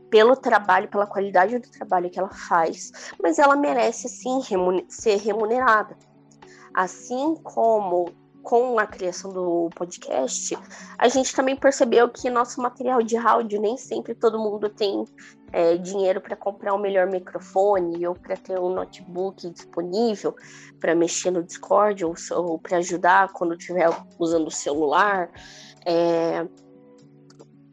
[0.10, 2.92] pelo trabalho, pela qualidade do trabalho que ela faz,
[3.22, 4.42] mas ela merece sim
[4.88, 5.96] ser remunerada.
[6.74, 8.12] Assim como
[8.44, 10.58] com a criação do podcast,
[10.98, 15.06] a gente também percebeu que nosso material de áudio nem sempre todo mundo tem
[15.52, 20.36] é, dinheiro para comprar o um melhor microfone ou para ter um notebook disponível
[20.80, 25.30] para mexer no Discord ou, ou para ajudar quando estiver usando o celular.
[25.86, 26.48] É,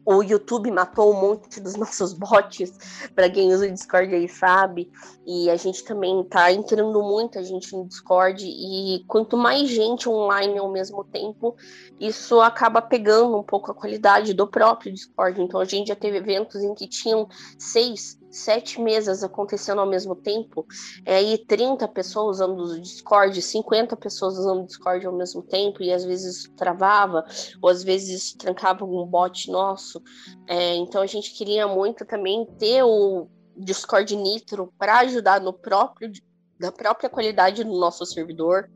[0.09, 2.71] o YouTube matou um monte dos nossos bots,
[3.13, 4.89] para quem usa o Discord aí sabe,
[5.25, 10.57] e a gente também tá entrando muita gente no Discord, e quanto mais gente online
[10.57, 11.57] ao mesmo tempo,
[11.99, 15.41] isso acaba pegando um pouco a qualidade do próprio Discord.
[15.41, 17.27] Então a gente já teve eventos em que tinham
[17.59, 20.65] seis, sete mesas acontecendo ao mesmo tempo,
[21.05, 25.81] é aí 30 pessoas usando o Discord, 50 pessoas usando o Discord ao mesmo tempo,
[25.81, 27.25] e às vezes travava,
[27.61, 30.01] ou às vezes trancava algum bot nosso.
[30.47, 36.11] É, então a gente queria muito também ter o Discord Nitro para ajudar no próprio
[36.59, 38.69] da própria qualidade do nosso servidor,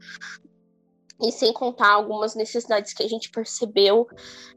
[1.22, 4.08] e sem contar algumas necessidades que a gente percebeu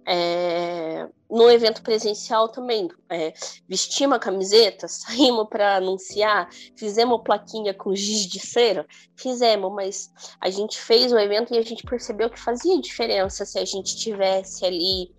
[0.06, 2.88] é, no evento presencial também.
[3.10, 3.32] É,
[3.68, 10.48] vestimos a camiseta, saímos para anunciar, fizemos plaquinha com giz de cera, fizemos, mas a
[10.48, 14.64] gente fez o evento e a gente percebeu que fazia diferença se a gente tivesse
[14.64, 15.12] ali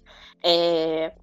[0.44, 1.14] é,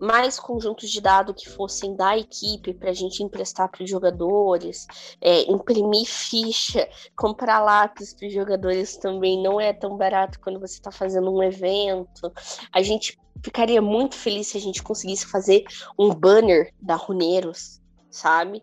[0.00, 4.86] mais conjuntos de dados que fossem da equipe para a gente emprestar para os jogadores,
[5.20, 10.74] é, imprimir ficha, comprar lápis para os jogadores também não é tão barato quando você
[10.74, 12.32] está fazendo um evento.
[12.72, 15.64] A gente ficaria muito feliz se a gente conseguisse fazer
[15.98, 18.62] um banner da Runeiros, sabe?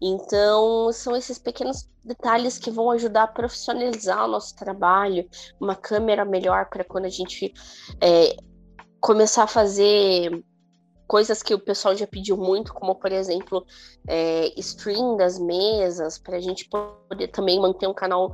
[0.00, 5.28] Então, são esses pequenos detalhes que vão ajudar a profissionalizar o nosso trabalho,
[5.60, 7.54] uma câmera melhor para quando a gente
[8.00, 8.36] é,
[9.00, 10.42] começar a fazer
[11.12, 13.66] coisas que o pessoal já pediu muito, como por exemplo,
[14.08, 18.32] é, stream das mesas, para a gente poder também manter um canal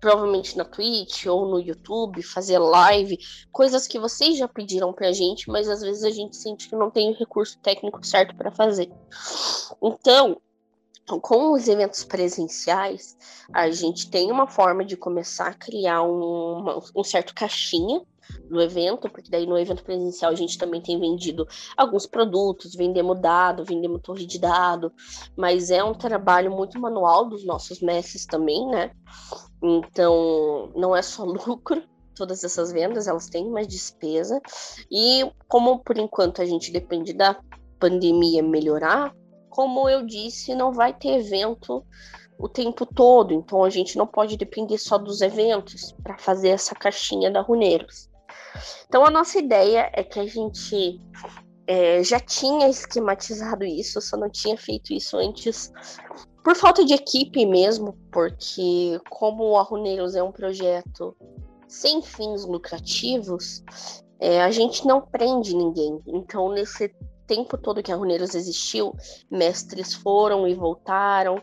[0.00, 3.18] provavelmente na Twitch ou no YouTube, fazer live,
[3.52, 6.90] coisas que vocês já pediram pra gente, mas às vezes a gente sente que não
[6.90, 8.90] tem o recurso técnico certo para fazer.
[9.82, 10.40] Então,
[11.06, 13.16] com os eventos presenciais,
[13.52, 18.02] a gente tem uma forma de começar a criar um, um certo caixinha
[18.50, 23.20] no evento, porque daí no evento presencial a gente também tem vendido alguns produtos, vendemos
[23.20, 24.92] dado, vendemos torre de dado,
[25.36, 28.90] mas é um trabalho muito manual dos nossos mestres também, né?
[29.62, 31.82] Então, não é só lucro,
[32.16, 34.40] todas essas vendas, elas têm mais despesa.
[34.90, 37.38] E como por enquanto a gente depende da
[37.78, 39.14] pandemia melhorar,
[39.56, 41.82] como eu disse, não vai ter evento
[42.38, 46.74] o tempo todo, então a gente não pode depender só dos eventos para fazer essa
[46.74, 48.10] caixinha da Runeiros.
[48.86, 51.00] Então a nossa ideia é que a gente
[51.66, 55.72] é, já tinha esquematizado isso, só não tinha feito isso antes
[56.44, 61.16] por falta de equipe mesmo, porque como a Runeiros é um projeto
[61.66, 63.64] sem fins lucrativos,
[64.20, 65.98] é, a gente não prende ninguém.
[66.06, 66.94] Então, nesse
[67.26, 68.94] tempo todo que a Runeiros existiu,
[69.30, 71.42] mestres foram e voltaram.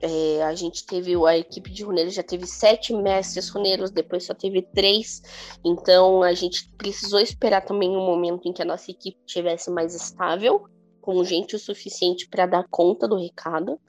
[0.00, 4.34] É, a gente teve, a equipe de runeiros já teve sete mestres runeiros, depois só
[4.34, 5.22] teve três.
[5.64, 9.94] Então a gente precisou esperar também um momento em que a nossa equipe estivesse mais
[9.94, 10.66] estável,
[11.00, 13.80] com gente o suficiente para dar conta do recado.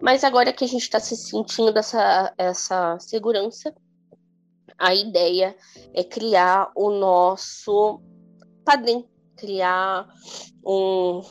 [0.00, 3.74] Mas agora que a gente está se sentindo dessa essa segurança,
[4.78, 5.56] a ideia
[5.94, 8.00] é criar o nosso
[8.64, 10.08] padrinho, criar
[10.64, 11.22] um,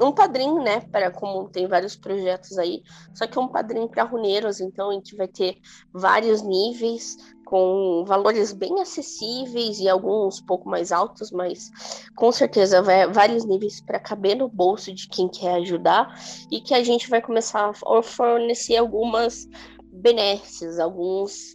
[0.00, 2.82] um padrinho, né, para como tem vários projetos aí,
[3.14, 5.58] só que é um padrinho para runeiros, então a gente vai ter
[5.92, 7.16] vários níveis
[7.46, 11.70] com valores bem acessíveis e alguns pouco mais altos, mas
[12.16, 16.12] com certeza vai vários níveis para caber no bolso de quem quer ajudar
[16.50, 19.48] e que a gente vai começar a fornecer algumas
[19.96, 21.54] benesses, alguns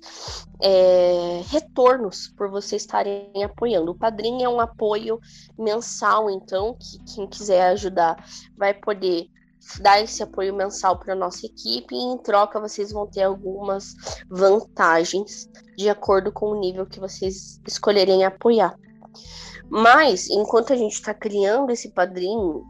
[0.61, 3.91] é, retornos por vocês estarem apoiando.
[3.91, 5.19] O padrinho é um apoio
[5.57, 8.23] mensal, então, que quem quiser ajudar
[8.57, 9.27] vai poder
[9.79, 13.93] dar esse apoio mensal para nossa equipe e em troca vocês vão ter algumas
[14.27, 18.75] vantagens de acordo com o nível que vocês escolherem apoiar.
[19.69, 22.65] Mas, enquanto a gente está criando esse padrinho,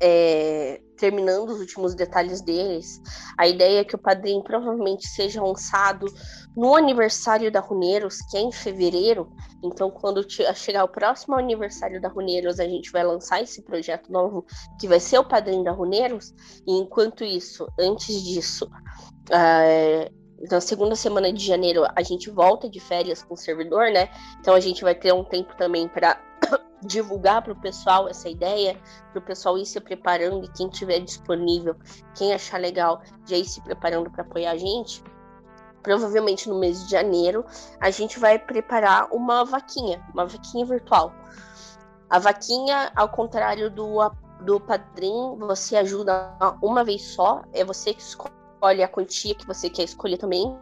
[0.00, 3.00] é, terminando os últimos detalhes deles,
[3.38, 6.06] a ideia é que o padrinho provavelmente seja lançado
[6.56, 9.30] no aniversário da Runeiros, que é em fevereiro.
[9.62, 10.24] Então, quando
[10.54, 14.44] chegar o próximo aniversário da Runeiros, a gente vai lançar esse projeto novo,
[14.80, 16.34] que vai ser o padrinho da Runeiros.
[16.66, 18.68] E enquanto isso, antes disso,
[19.30, 20.10] é,
[20.50, 24.08] na segunda semana de janeiro, a gente volta de férias com o servidor, né?
[24.40, 26.20] Então, a gente vai ter um tempo também para
[26.86, 28.80] divulgar para o pessoal essa ideia,
[29.12, 31.76] para o pessoal ir se preparando e quem tiver disponível,
[32.14, 35.02] quem achar legal, já ir se preparando para apoiar a gente.
[35.82, 37.44] Provavelmente no mês de janeiro,
[37.80, 41.12] a gente vai preparar uma vaquinha, uma vaquinha virtual.
[42.08, 43.98] A vaquinha, ao contrário do,
[44.40, 49.68] do padrinho, você ajuda uma vez só, é você que escolhe a quantia que você
[49.68, 50.56] quer escolher também,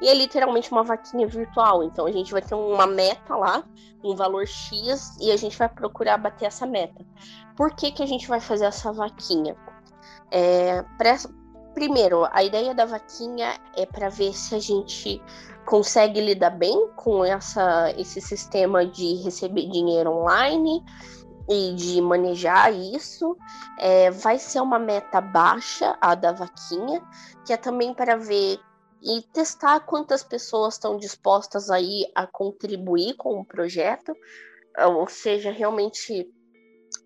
[0.00, 1.82] e é literalmente uma vaquinha virtual.
[1.82, 3.64] Então a gente vai ter uma meta lá,
[4.02, 7.04] um valor X, e a gente vai procurar bater essa meta.
[7.56, 9.56] Por que, que a gente vai fazer essa vaquinha?
[10.30, 11.16] É, pra,
[11.74, 15.22] primeiro, a ideia da vaquinha é para ver se a gente
[15.64, 20.82] consegue lidar bem com essa, esse sistema de receber dinheiro online
[21.48, 23.36] e de manejar isso.
[23.78, 27.02] É, vai ser uma meta baixa, a da vaquinha,
[27.44, 28.58] que é também para ver
[29.02, 34.12] e testar quantas pessoas estão dispostas aí a contribuir com o projeto,
[34.78, 36.30] ou seja, realmente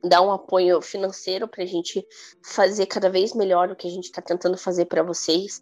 [0.05, 2.07] dar um apoio financeiro para a gente
[2.45, 5.61] fazer cada vez melhor o que a gente está tentando fazer para vocês,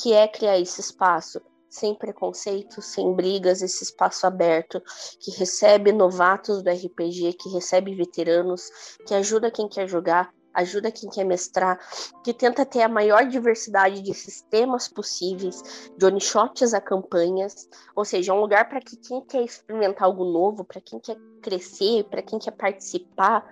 [0.00, 4.80] que é criar esse espaço sem preconceito, sem brigas, esse espaço aberto
[5.20, 8.62] que recebe novatos do RPG, que recebe veteranos,
[9.06, 11.78] que ajuda quem quer jogar, ajuda quem quer mestrar,
[12.22, 18.32] que tenta ter a maior diversidade de sistemas possíveis, de one-shots a campanhas, ou seja,
[18.32, 22.22] é um lugar para que quem quer experimentar algo novo, para quem quer crescer, para
[22.22, 23.46] quem quer participar,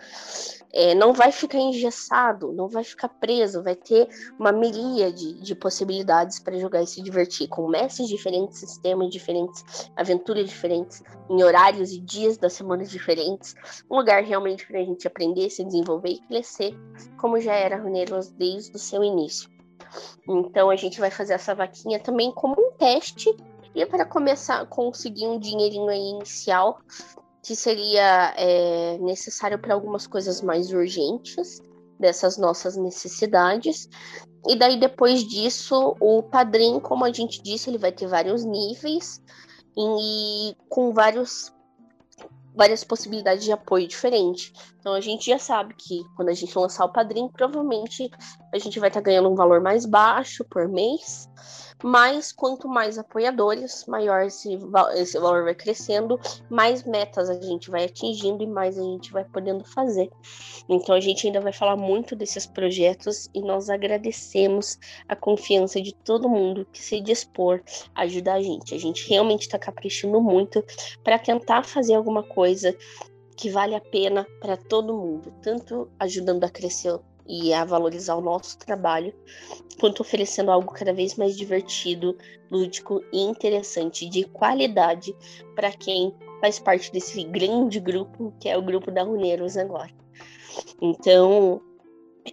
[0.72, 6.38] é, não vai ficar engessado, não vai ficar preso, vai ter uma miríade de possibilidades
[6.38, 12.01] para jogar e se divertir, com mestres diferentes, sistemas diferentes, aventuras diferentes, em horários e
[12.01, 13.55] dias das semanas diferentes.
[13.90, 16.74] Um lugar realmente para a gente aprender, se desenvolver e crescer,
[17.20, 19.51] como já era Runeiros desde o seu início.
[20.26, 23.28] Então a gente vai fazer essa vaquinha também como um teste
[23.74, 26.80] e para começar a conseguir um dinheirinho aí inicial
[27.43, 31.61] que seria é, necessário para algumas coisas mais urgentes
[31.99, 33.88] dessas nossas necessidades.
[34.47, 39.20] E daí, depois disso, o padrinho, como a gente disse, ele vai ter vários níveis
[39.76, 41.53] e com vários
[42.55, 44.53] várias possibilidades de apoio diferente.
[44.83, 48.11] Então a gente já sabe que quando a gente lançar o padrinho, provavelmente
[48.53, 51.28] a gente vai estar tá ganhando um valor mais baixo por mês
[51.83, 54.59] mas quanto mais apoiadores, maior esse,
[54.95, 56.18] esse valor vai crescendo,
[56.49, 60.09] mais metas a gente vai atingindo e mais a gente vai podendo fazer.
[60.68, 64.78] Então a gente ainda vai falar muito desses projetos e nós agradecemos
[65.09, 67.61] a confiança de todo mundo que se dispor
[67.95, 68.74] a ajudar a gente.
[68.74, 70.64] A gente realmente está caprichando muito
[71.03, 72.76] para tentar fazer alguma coisa
[73.43, 78.20] que vale a pena para todo mundo, tanto ajudando a crescer e a valorizar o
[78.20, 79.12] nosso trabalho,
[79.80, 82.16] quanto oferecendo algo cada vez mais divertido,
[82.49, 85.12] lúdico e interessante, de qualidade
[85.57, 89.90] para quem faz parte desse grande grupo que é o grupo da Runeiros agora.
[90.80, 91.61] Então,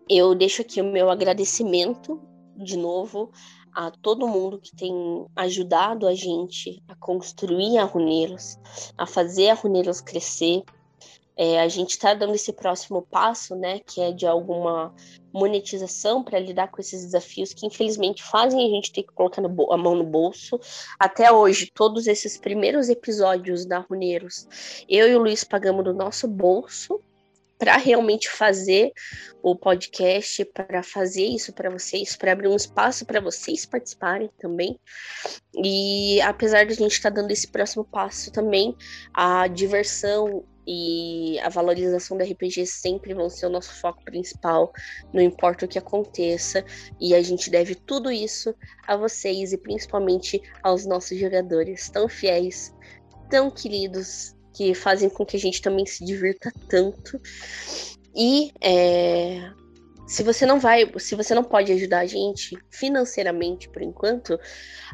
[0.07, 2.22] eu deixo aqui o meu agradecimento
[2.55, 3.32] de novo
[3.74, 8.60] a todo mundo que tem ajudado a gente a construir a Runeiros,
[8.95, 10.62] a fazer a Runeiros crescer,
[11.42, 14.94] é, a gente está dando esse próximo passo, né, que é de alguma
[15.32, 19.78] monetização para lidar com esses desafios que infelizmente fazem a gente ter que colocar a
[19.78, 20.60] mão no bolso.
[21.00, 26.28] Até hoje, todos esses primeiros episódios da Runeiros, eu e o Luiz pagamos do nosso
[26.28, 27.00] bolso
[27.58, 28.92] para realmente fazer
[29.42, 34.78] o podcast, para fazer isso para vocês, para abrir um espaço para vocês participarem também.
[35.56, 38.76] E apesar de a gente estar tá dando esse próximo passo também,
[39.14, 44.72] a diversão e a valorização do RPG sempre vão ser o nosso foco principal,
[45.11, 46.63] não importa o que aconteça,
[47.01, 48.53] e a gente deve tudo isso
[48.86, 52.72] a vocês e principalmente aos nossos jogadores tão fiéis,
[53.32, 57.20] tão queridos, que fazem com que a gente também se divirta tanto.
[58.15, 59.49] E é,
[60.10, 64.39] se você não vai, se você não pode ajudar a gente financeiramente por enquanto,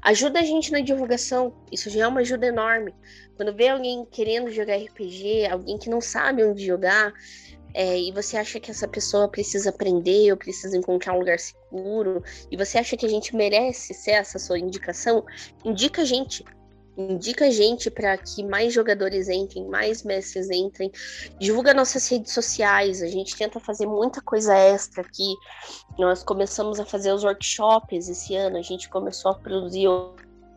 [0.04, 1.56] ajuda a gente na divulgação.
[1.72, 2.94] Isso já é uma ajuda enorme.
[3.38, 7.14] Quando vê alguém querendo jogar RPG, alguém que não sabe onde jogar,
[7.74, 12.22] é, e você acha que essa pessoa precisa aprender ou precisa encontrar um lugar seguro,
[12.52, 15.24] e você acha que a gente merece ser essa sua indicação,
[15.64, 16.44] indica a gente
[16.98, 20.92] indica gente para que mais jogadores entrem, mais mestres entrem,
[21.40, 25.36] divulga nossas redes sociais, a gente tenta fazer muita coisa extra aqui.
[25.98, 29.88] Nós começamos a fazer os workshops esse ano, a gente começou a produzir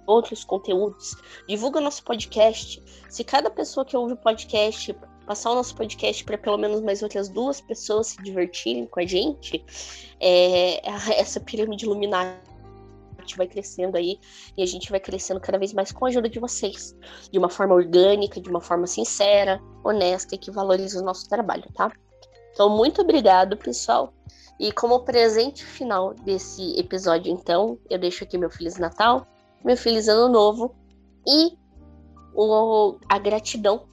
[0.07, 1.15] outros conteúdos.
[1.49, 2.83] Divulga nosso podcast.
[3.09, 7.03] Se cada pessoa que ouve o podcast passar o nosso podcast para pelo menos mais
[7.03, 9.63] outras duas pessoas se divertirem com a gente,
[10.19, 10.81] é,
[11.21, 12.41] essa pirâmide luminar
[13.29, 14.19] gente vai crescendo aí
[14.57, 16.97] e a gente vai crescendo cada vez mais com a ajuda de vocês,
[17.31, 21.65] de uma forma orgânica, de uma forma sincera, honesta e que valoriza o nosso trabalho,
[21.75, 21.93] tá?
[22.53, 24.15] Então, muito obrigado, pessoal.
[24.59, 29.27] E como presente final desse episódio, então, eu deixo aqui meu Feliz Natal,
[29.65, 30.75] meu Feliz Ano Novo
[31.27, 31.57] e
[32.35, 33.87] o, a gratidão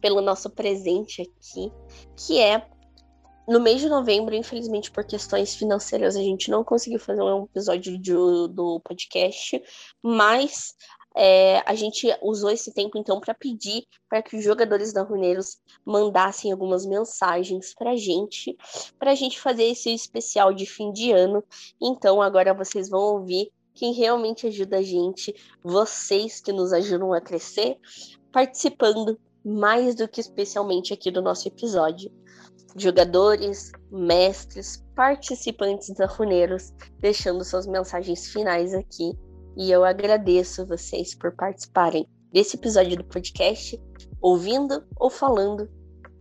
[0.00, 1.72] pelo nosso presente aqui,
[2.14, 2.66] que é
[3.46, 7.98] no mês de novembro, infelizmente, por questões financeiras, a gente não conseguiu fazer um episódio
[7.98, 9.62] de, do podcast,
[10.02, 10.74] mas
[11.16, 15.58] é, a gente usou esse tempo então para pedir para que os jogadores da Runeiros
[15.84, 18.56] mandassem algumas mensagens para a gente,
[18.98, 21.44] para a gente fazer esse especial de fim de ano.
[21.80, 27.20] Então agora vocês vão ouvir quem realmente ajuda a gente, vocês que nos ajudam a
[27.20, 27.76] crescer,
[28.32, 32.10] participando mais do que especialmente aqui do nosso episódio
[32.76, 39.12] jogadores, mestres, participantes da Runeiros, deixando suas mensagens finais aqui.
[39.56, 43.80] E eu agradeço vocês por participarem desse episódio do podcast,
[44.20, 45.68] ouvindo ou falando,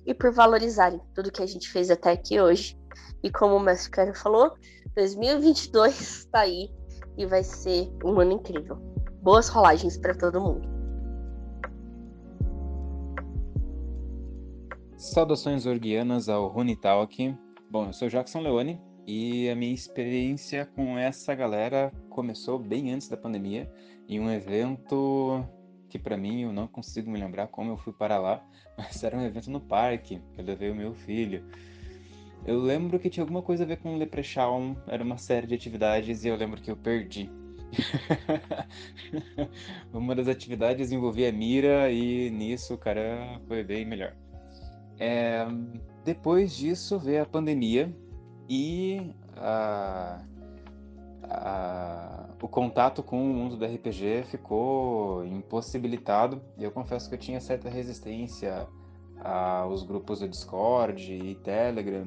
[0.05, 2.77] e por valorizarem tudo que a gente fez até aqui hoje.
[3.23, 4.53] E como o mestre Cara falou,
[4.95, 6.69] 2022 está aí
[7.17, 8.75] e vai ser um ano incrível.
[9.21, 10.72] Boas rolagens para todo mundo.
[15.03, 17.35] Saudações orguianas ao Rune Talk.
[17.69, 23.09] Bom, eu sou Jackson Leone e a minha experiência com essa galera começou bem antes
[23.09, 23.69] da pandemia,
[24.07, 25.45] em um evento
[25.89, 28.41] que para mim eu não consigo me lembrar como eu fui para lá,
[28.77, 31.45] mas era um evento no parque, que eu levei o meu filho.
[32.45, 36.23] Eu lembro que tinha alguma coisa a ver com Leprechaun, era uma série de atividades
[36.23, 37.29] e eu lembro que eu perdi.
[39.93, 44.15] uma das atividades envolvia mira e nisso o cara foi bem melhor.
[44.99, 45.45] É,
[46.03, 47.93] depois disso veio a pandemia
[48.49, 50.21] e a,
[51.23, 56.41] a, o contato com o mundo do RPG ficou impossibilitado.
[56.57, 58.67] Eu confesso que eu tinha certa resistência
[59.23, 62.05] aos grupos do Discord e Telegram.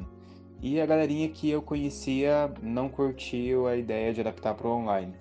[0.61, 5.15] E a galerinha que eu conhecia não curtiu a ideia de adaptar para o online.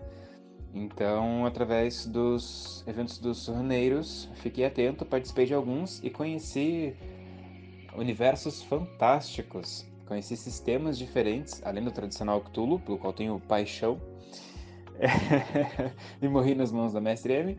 [0.74, 6.94] Então, através dos eventos dos runeiros, fiquei atento, participei de alguns e conheci
[7.98, 9.86] universos fantásticos.
[10.06, 14.00] Conheci sistemas diferentes, além do tradicional Cthulhu, pelo qual tenho paixão.
[16.22, 17.58] e morri nas mãos da Mestre M.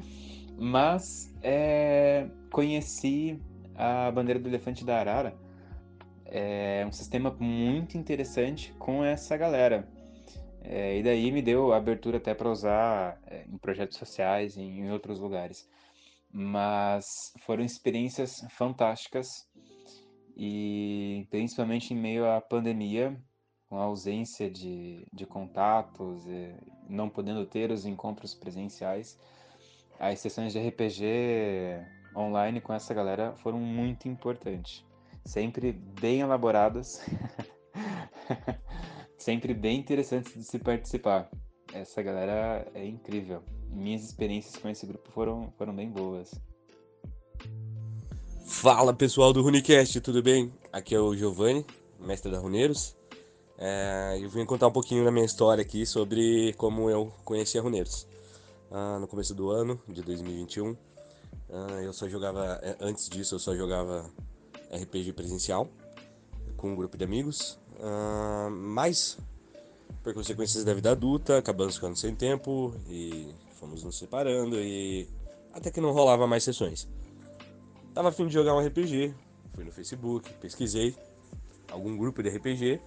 [0.56, 3.38] Mas é, conheci
[3.74, 5.34] a bandeira do elefante da Arara.
[6.24, 9.88] É um sistema muito interessante com essa galera.
[10.62, 14.90] É, e daí me deu abertura até para usar é, em projetos sociais e em
[14.90, 15.68] outros lugares.
[16.32, 19.46] Mas foram experiências fantásticas
[20.36, 23.18] e principalmente em meio à pandemia,
[23.68, 26.24] com a ausência de, de contatos,
[26.88, 29.18] não podendo ter os encontros presenciais,
[29.98, 31.04] as sessões de RPG
[32.14, 34.84] online com essa galera foram muito importantes.
[35.24, 37.04] Sempre bem elaboradas,
[39.18, 41.28] sempre bem interessantes de se participar.
[41.72, 43.42] Essa galera é incrível.
[43.70, 46.30] Minhas experiências com esse grupo foram, foram bem boas.
[48.48, 50.52] Fala pessoal do Runicast, tudo bem?
[50.72, 51.66] Aqui é o Giovanni,
[51.98, 52.94] mestre da Runeiros.
[53.58, 57.60] É, eu vim contar um pouquinho da minha história aqui sobre como eu conheci a
[57.60, 58.06] Runeiros.
[58.70, 60.76] Ah, no começo do ano de 2021,
[61.50, 64.08] ah, eu só jogava, é, antes disso, eu só jogava
[64.72, 65.68] RPG presencial
[66.56, 67.58] com um grupo de amigos.
[67.80, 69.18] Ah, mas,
[70.04, 75.08] por consequências da vida adulta, acabamos ficando sem tempo e fomos nos separando e
[75.52, 76.88] até que não rolava mais sessões.
[77.96, 79.14] Tava afim de jogar um RPG,
[79.54, 80.94] fui no Facebook, pesquisei
[81.72, 82.78] algum grupo de RPG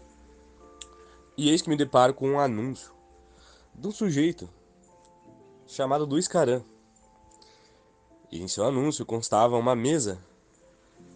[1.35, 2.93] e eis que me deparo com um anúncio
[3.73, 4.47] de um sujeito
[5.65, 6.61] chamado Luiz Caran.
[8.31, 10.19] E em seu anúncio constava uma mesa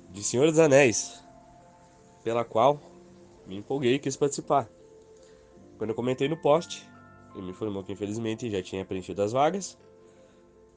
[0.10, 1.24] de Senhor dos Anéis,
[2.24, 2.80] pela qual
[3.46, 4.68] me empolguei e quis participar.
[5.78, 6.90] Quando eu comentei no post,
[7.36, 9.78] ele me informou que infelizmente já tinha preenchido as vagas,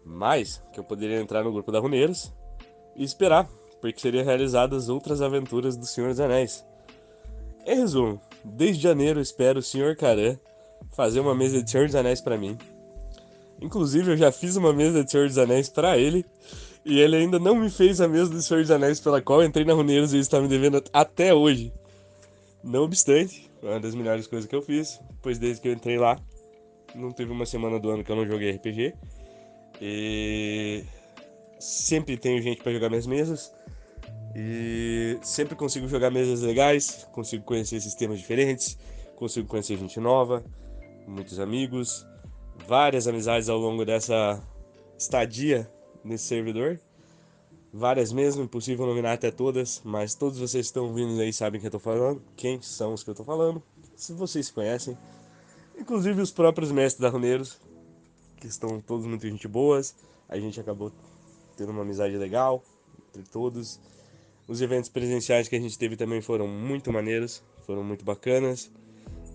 [0.05, 2.31] mas que eu poderia entrar no grupo da Runeiros
[2.97, 3.49] e esperar,
[3.81, 6.65] porque seriam realizadas outras aventuras do Senhor dos Anéis.
[7.67, 10.37] Em resumo, desde janeiro espero o Senhor Caran
[10.93, 12.57] fazer uma mesa de Senhor dos Anéis para mim.
[13.61, 16.25] Inclusive eu já fiz uma mesa de Senhor dos Anéis para ele
[16.85, 19.65] e ele ainda não me fez a mesa do Senhor dos Anéis pela qual entrei
[19.65, 21.73] na Runeiros e ele está me devendo até hoje.
[22.63, 25.99] Não obstante, foi uma das melhores coisas que eu fiz, pois desde que eu entrei
[25.99, 26.19] lá,
[26.95, 28.95] não teve uma semana do ano que eu não joguei RPG.
[29.81, 30.85] E
[31.59, 33.53] sempre tenho gente para jogar minhas mesas.
[34.35, 38.77] E sempre consigo jogar mesas legais, consigo conhecer sistemas diferentes,
[39.17, 40.45] consigo conhecer gente nova,
[41.07, 42.07] muitos amigos,
[42.67, 44.43] várias amizades ao longo dessa
[44.99, 45.71] estadia
[46.05, 46.79] nesse servidor.
[47.73, 51.69] Várias mesmo, impossível nominar até todas, mas todos vocês que estão vindo aí sabem quem
[51.69, 53.63] eu tô falando, quem são os que eu tô falando,
[53.95, 54.97] se vocês conhecem.
[55.79, 57.61] Inclusive os próprios mestres da Runeiros,
[58.37, 59.95] que estão todos muito gente boas.
[60.29, 60.91] A gente acabou
[61.57, 62.63] tendo uma amizade legal
[63.09, 63.81] entre todos.
[64.47, 68.71] Os eventos presenciais que a gente teve também foram muito maneiros, foram muito bacanas.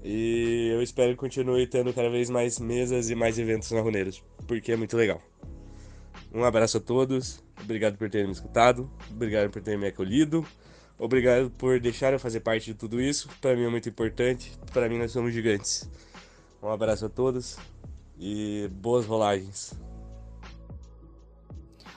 [0.04, 4.24] E eu espero que continue tendo cada vez mais mesas e mais eventos na Runeiros,
[4.48, 5.22] porque é muito legal.
[6.34, 10.46] Um abraço a todos, obrigado por terem me escutado, obrigado por terem me acolhido,
[10.98, 13.30] obrigado por deixar eu fazer parte de tudo isso.
[13.42, 15.90] Para mim é muito importante, para mim nós somos gigantes.
[16.64, 17.58] Um abraço a todos
[18.18, 19.74] e boas rolagens.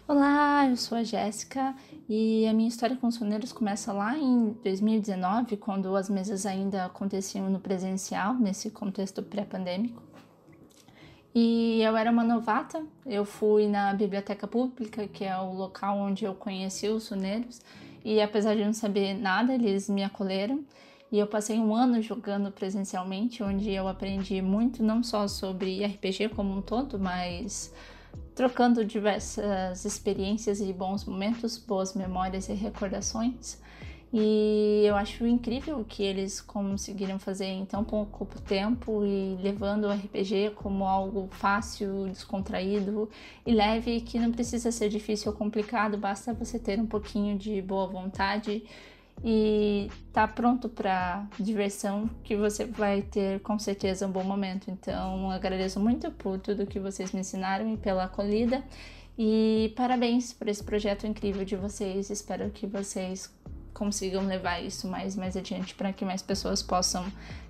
[0.06, 1.74] Olá, eu sou a Jéssica
[2.06, 6.84] e a minha história com os soneiros começa lá em 2019, quando as mesas ainda
[6.84, 10.02] aconteciam no presencial, nesse contexto pré-pandêmico.
[11.34, 16.26] E eu era uma novata, eu fui na biblioteca pública, que é o local onde
[16.26, 17.62] eu conheci os soneiros,
[18.04, 20.62] e apesar de não saber nada, eles me acolheram.
[21.10, 26.28] E eu passei um ano jogando presencialmente, onde eu aprendi muito, não só sobre RPG
[26.30, 27.72] como um todo, mas
[28.34, 33.58] trocando diversas experiências e bons momentos, boas memórias e recordações.
[34.16, 39.92] E eu acho incrível que eles conseguiram fazer em tão pouco tempo e levando o
[39.92, 43.10] RPG como algo fácil, descontraído
[43.44, 47.60] e leve, que não precisa ser difícil ou complicado, basta você ter um pouquinho de
[47.60, 48.62] boa vontade
[49.22, 54.70] e tá pronto para diversão que você vai ter com certeza um bom momento.
[54.70, 58.62] Então, agradeço muito por tudo que vocês me ensinaram e pela acolhida.
[59.18, 62.10] E parabéns por esse projeto incrível de vocês.
[62.10, 63.32] Espero que vocês
[63.72, 67.04] consigam levar isso mais mais adiante para que mais pessoas possam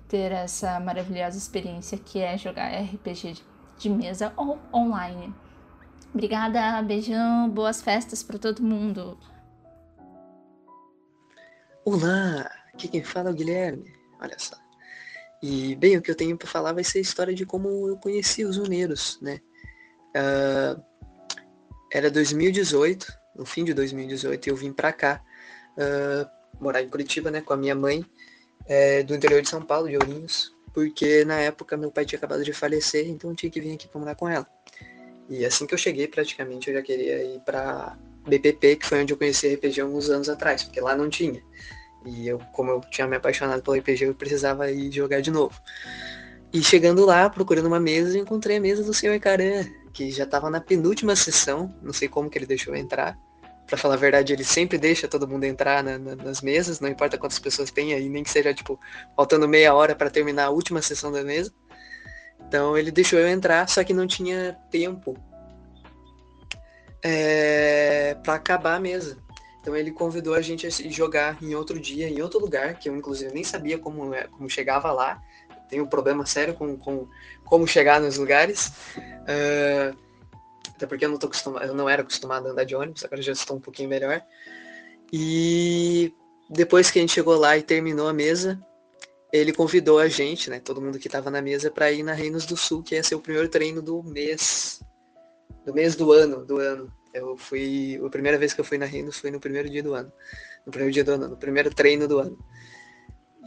[0.07, 3.35] ter essa maravilhosa experiência que é jogar RPG
[3.77, 5.33] de mesa ou online.
[6.13, 9.17] Obrigada, beijão, boas festas para todo mundo.
[11.87, 13.93] Olá, aqui quem fala é o Guilherme.
[14.19, 14.55] Olha só.
[15.39, 17.95] E, bem, o que eu tenho para falar vai ser a história de como eu
[17.97, 19.39] conheci os Uneiros, né?
[20.17, 20.83] Uh,
[21.93, 23.05] era 2018,
[23.35, 25.21] no fim de 2018, eu vim para cá,
[25.77, 26.27] uh,
[26.59, 28.03] morar em Curitiba, né, com a minha mãe,
[28.65, 32.43] é, do interior de São Paulo, de Ourinhos, porque na época meu pai tinha acabado
[32.43, 34.47] de falecer, então eu tinha que vir aqui para morar com ela.
[35.29, 37.95] E assim que eu cheguei, praticamente, eu já queria ir para
[38.27, 41.43] BPP, que foi onde eu conheci RPG alguns anos atrás, porque lá não tinha.
[42.05, 45.59] E eu, como eu tinha me apaixonado pelo RPG, eu precisava ir jogar de novo.
[46.53, 50.49] E chegando lá, procurando uma mesa, encontrei a mesa do Senhor Caran, que já estava
[50.49, 53.17] na penúltima sessão, não sei como que ele deixou eu entrar,
[53.65, 56.87] para falar a verdade, ele sempre deixa todo mundo entrar na, na, nas mesas, não
[56.87, 58.79] importa quantas pessoas tem aí, nem que seja, tipo,
[59.15, 61.51] faltando meia hora para terminar a última sessão da mesa.
[62.47, 65.17] Então ele deixou eu entrar, só que não tinha tempo
[67.03, 69.17] é, para acabar a mesa.
[69.65, 72.95] Então ele convidou a gente a jogar em outro dia, em outro lugar, que eu
[72.95, 75.19] inclusive nem sabia como, é, como chegava lá.
[75.67, 77.07] Tenho um problema sério com, com
[77.43, 78.67] como chegar nos lugares.
[78.95, 79.97] Uh,
[80.69, 83.23] até porque eu não tô acostumado, eu não era acostumado a andar de ônibus, agora
[83.23, 84.21] já estou um pouquinho melhor.
[85.11, 86.13] E
[86.47, 88.63] depois que a gente chegou lá e terminou a mesa,
[89.33, 92.45] ele convidou a gente, né, todo mundo que estava na mesa, para ir na Reinos
[92.45, 94.79] do Sul, que ia ser o primeiro treino do mês,
[95.65, 96.93] do mês do ano, do ano.
[97.15, 99.93] Eu fui, a primeira vez que eu fui na Reinos foi no primeiro dia do
[99.93, 100.11] ano,
[100.65, 102.37] no primeiro dia do ano, no primeiro treino do ano.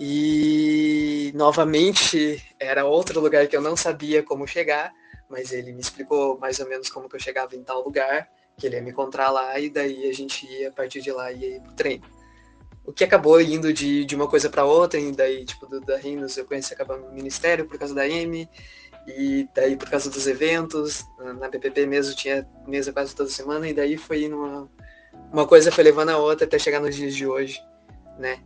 [0.01, 4.91] E novamente era outro lugar que eu não sabia como chegar,
[5.29, 8.67] mas ele me explicou mais ou menos como que eu chegava em tal lugar, que
[8.67, 11.57] ele ia me encontrar lá e daí a gente ia a partir de lá ia
[11.57, 12.05] ir pro treino.
[12.87, 15.99] O que acabou indo de, de uma coisa para outra, e daí, tipo, do, da
[15.99, 18.49] Rinos eu conheci acabando no Ministério por causa da M,
[19.17, 21.05] e daí por causa dos eventos,
[21.39, 24.69] na PPP mesmo tinha mesa quase toda semana, e daí foi indo
[25.33, 27.59] uma, coisa foi levando a outra até chegar nos dias de hoje,
[28.19, 28.39] né?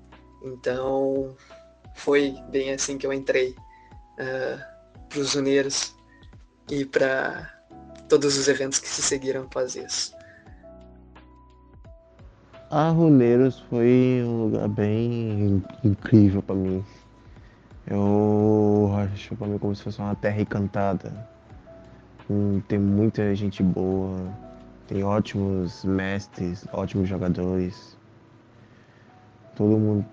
[0.45, 1.37] Então,
[1.95, 4.63] foi bem assim que eu entrei uh,
[5.09, 5.95] para os Uneiros
[6.71, 7.53] e para
[8.09, 10.15] todos os eventos que se seguiram após isso.
[12.71, 16.85] A Runeiros foi um lugar bem incrível para mim.
[17.87, 21.13] Eu acho para mim como se fosse uma terra encantada.
[22.31, 24.19] Hum, tem muita gente boa,
[24.87, 27.99] tem ótimos mestres, ótimos jogadores.
[29.57, 30.07] Todo mundo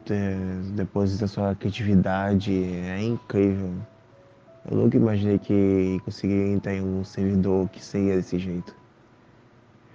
[0.76, 3.74] deposita sua criatividade, é incrível.
[4.70, 8.76] Eu nunca imaginei que conseguiria entrar em um servidor que seria desse jeito.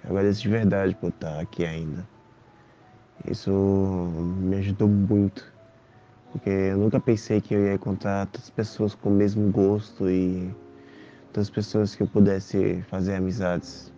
[0.03, 2.07] Eu agradeço de verdade por estar aqui ainda.
[3.29, 5.54] Isso me ajudou muito.
[6.35, 10.53] Porque eu nunca pensei que eu ia encontrar tantas pessoas com o mesmo gosto e
[11.31, 13.89] tantas pessoas que eu pudesse fazer amizades.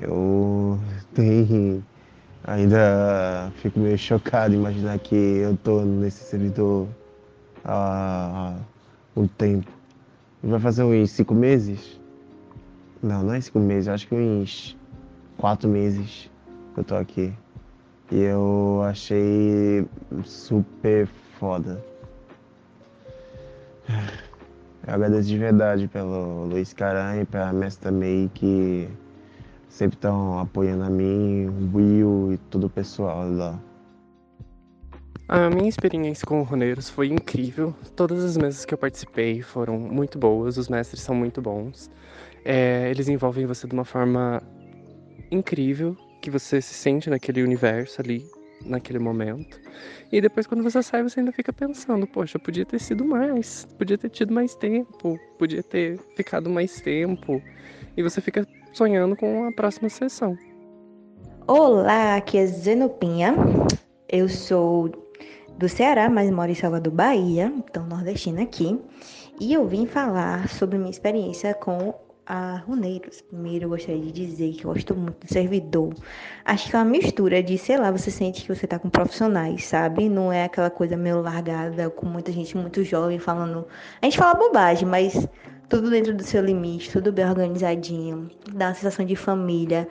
[0.00, 0.78] Eu
[1.12, 1.84] tenho,
[2.46, 6.86] ainda fico meio chocado imaginar que eu tô nesse servidor
[7.64, 8.54] há
[9.16, 9.66] um tempo.
[10.40, 12.00] Vai fazer uns cinco meses?
[13.02, 14.78] Não, não é cinco meses, acho que uns
[15.36, 16.30] quatro meses
[16.74, 17.34] que eu tô aqui.
[18.10, 19.86] E eu achei
[20.24, 21.06] super
[21.38, 21.84] foda.
[24.86, 28.88] Eu agradeço de verdade pelo Luiz Caran e pela Mestra May que
[29.68, 33.58] sempre estão apoiando a mim, o Will e todo o pessoal lá.
[35.28, 37.74] A minha experiência com Roneiros foi incrível.
[37.96, 41.90] Todas as mesas que eu participei foram muito boas, os mestres são muito bons.
[42.44, 44.40] É, eles envolvem você de uma forma
[45.32, 45.96] incrível,
[46.26, 48.28] que você se sente naquele universo ali,
[48.64, 49.60] naquele momento.
[50.10, 53.96] E depois, quando você sai, você ainda fica pensando: poxa, podia ter sido mais, podia
[53.96, 57.40] ter tido mais tempo, podia ter ficado mais tempo.
[57.96, 60.36] E você fica sonhando com a próxima sessão.
[61.46, 63.36] Olá, aqui é Zenopinha.
[64.08, 64.90] Eu sou
[65.56, 68.80] do Ceará, mas moro em Salvador, Bahia, então nordestina aqui.
[69.38, 71.94] E eu vim falar sobre minha experiência com
[72.26, 73.20] a Runeiros.
[73.20, 75.94] Primeiro, eu gostaria de dizer que eu gosto muito do servidor.
[76.44, 79.64] Acho que é uma mistura de, sei lá, você sente que você tá com profissionais,
[79.64, 80.08] sabe?
[80.08, 83.66] Não é aquela coisa meio largada, com muita gente muito jovem falando.
[84.02, 85.28] A gente fala bobagem, mas
[85.68, 89.88] tudo dentro do seu limite, tudo bem organizadinho, dá uma sensação de família.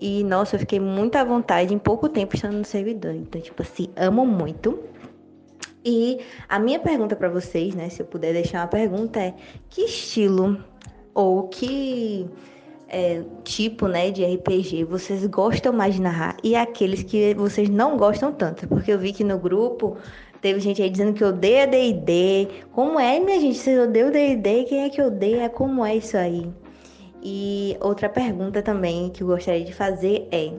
[0.00, 3.14] E, nossa, eu fiquei muito à vontade em pouco tempo estando no servidor.
[3.14, 4.78] Então, tipo assim, amo muito.
[5.84, 9.34] E a minha pergunta para vocês, né, se eu puder deixar uma pergunta é:
[9.70, 10.62] que estilo
[11.18, 12.30] ou que
[12.88, 17.96] é, tipo, né, de RPG vocês gostam mais de narrar e aqueles que vocês não
[17.96, 18.68] gostam tanto?
[18.68, 19.96] Porque eu vi que no grupo
[20.40, 22.46] teve gente aí dizendo que odeia D&D.
[22.70, 23.58] Como é, minha gente?
[23.58, 24.62] Vocês odeiam D&D?
[24.64, 25.50] Quem é que odeia?
[25.50, 26.48] Como é isso aí?
[27.20, 30.52] E outra pergunta também que eu gostaria de fazer é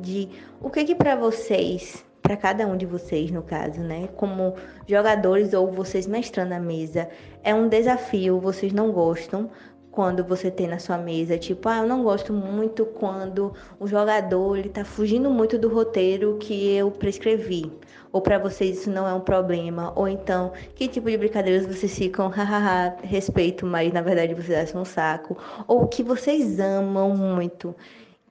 [0.00, 0.28] de
[0.62, 4.08] o que que para vocês para cada um de vocês, no caso, né?
[4.16, 4.54] Como
[4.88, 7.06] jogadores ou vocês mestrando a mesa,
[7.42, 9.50] é um desafio, vocês não gostam
[9.94, 14.58] quando você tem na sua mesa, tipo, ah, eu não gosto muito quando o jogador
[14.58, 17.70] ele tá fugindo muito do roteiro que eu prescrevi.
[18.12, 21.96] Ou para vocês isso não é um problema, ou então, que tipo de brincadeiras vocês
[21.96, 25.36] ficam, hahaha, respeito, mas na verdade vocês acham um saco,
[25.68, 27.74] ou que vocês amam muito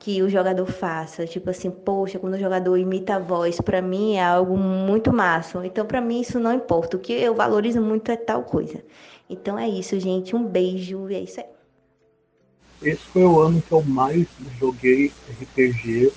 [0.04, 1.26] que o jogador faça.
[1.26, 5.66] Tipo assim, poxa, quando o jogador imita a voz, para mim é algo muito massa.
[5.66, 6.98] Então, para mim, isso não importa.
[6.98, 8.84] O que eu valorizo muito é tal coisa.
[9.30, 10.36] Então é isso, gente.
[10.36, 11.46] Um beijo e é isso aí.
[12.82, 14.28] Esse foi o ano que eu mais
[14.60, 16.12] joguei RPG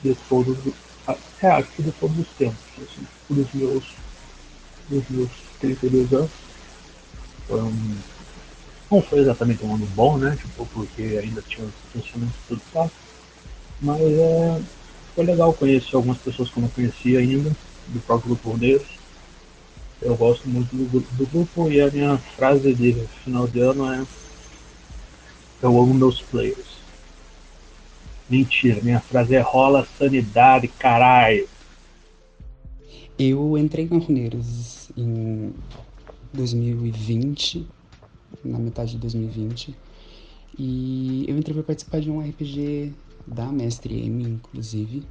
[0.00, 0.56] de todos,
[1.42, 3.92] é, acho que de todos os tempos, assim, dos meus,
[4.88, 6.30] dos meus 32 anos.
[7.50, 8.13] Um,
[8.94, 10.36] não foi exatamente um ano bom, né?
[10.40, 12.90] Tipo, porque ainda tinha os pensamentos tudo tal.
[13.80, 14.60] Mas é,
[15.14, 17.50] foi legal conhecer algumas pessoas que eu não conhecia ainda,
[17.88, 18.86] do próprio grupo Rodeiros.
[20.00, 22.92] Eu gosto muito do, do, grupo e a minha frase de
[23.24, 24.04] final de ano é
[25.62, 26.74] Eu amo meus players.
[28.28, 31.48] Mentira, minha frase é rola sanidade, caralho.
[33.18, 35.52] Eu entrei na Runeiros em
[36.32, 37.66] 2020,
[38.44, 39.74] na metade de 2020,
[40.58, 42.92] e eu entrei para participar de um RPG
[43.26, 45.02] da Mestre M, inclusive,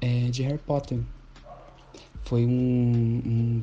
[0.00, 0.98] é, de Harry Potter.
[2.24, 3.62] Foi um, um,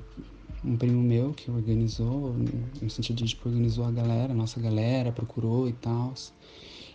[0.63, 2.36] um, primo meu que organizou,
[2.82, 6.13] no sentido de tipo, organizou a galera, a nossa galera, procurou e tal.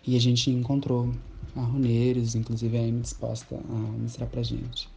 [0.06, 1.12] E a gente encontrou
[1.54, 4.88] a Runeiros, inclusive a M disposta a mostrar pra gente.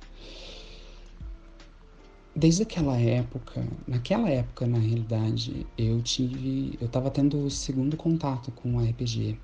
[2.38, 8.52] Desde aquela época, naquela época na realidade, eu tive, eu tava tendo o segundo contato
[8.52, 9.38] com o RPG.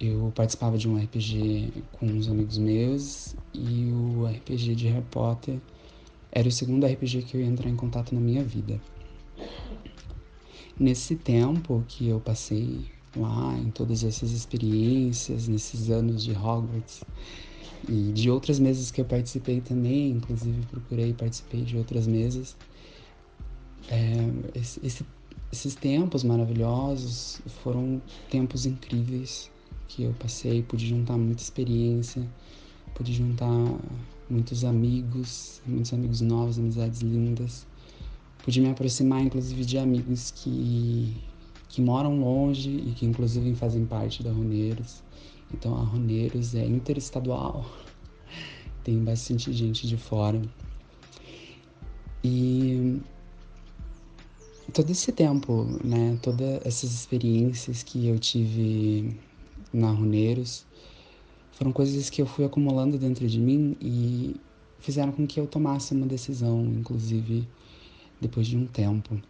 [0.00, 5.60] Eu participava de um RPG com uns amigos meus e o RPG de Harry Potter
[6.32, 8.80] era o segundo RPG que eu ia entrar em contato na minha vida.
[10.76, 17.04] Nesse tempo que eu passei lá, em todas essas experiências, nesses anos de Hogwarts,
[17.86, 22.56] e de outras mesas que eu participei também, inclusive procurei participei de outras mesas.
[23.88, 25.06] É, esse, esse,
[25.52, 28.00] esses tempos maravilhosos foram
[28.30, 29.50] tempos incríveis
[29.86, 32.26] que eu passei, pude juntar muita experiência,
[32.94, 33.48] pude juntar
[34.28, 37.66] muitos amigos, muitos amigos novos, amizades lindas.
[38.44, 41.16] Pude me aproximar, inclusive, de amigos que,
[41.68, 45.02] que moram longe e que, inclusive, fazem parte da Roneiros.
[45.52, 47.64] Então a Roneiros é interestadual,
[48.84, 50.40] tem bastante gente de fora.
[52.22, 53.00] E
[54.72, 59.18] todo esse tempo, né, todas essas experiências que eu tive
[59.72, 60.66] na Roneiros
[61.52, 64.36] foram coisas que eu fui acumulando dentro de mim e
[64.78, 67.48] fizeram com que eu tomasse uma decisão, inclusive
[68.20, 69.20] depois de um tempo.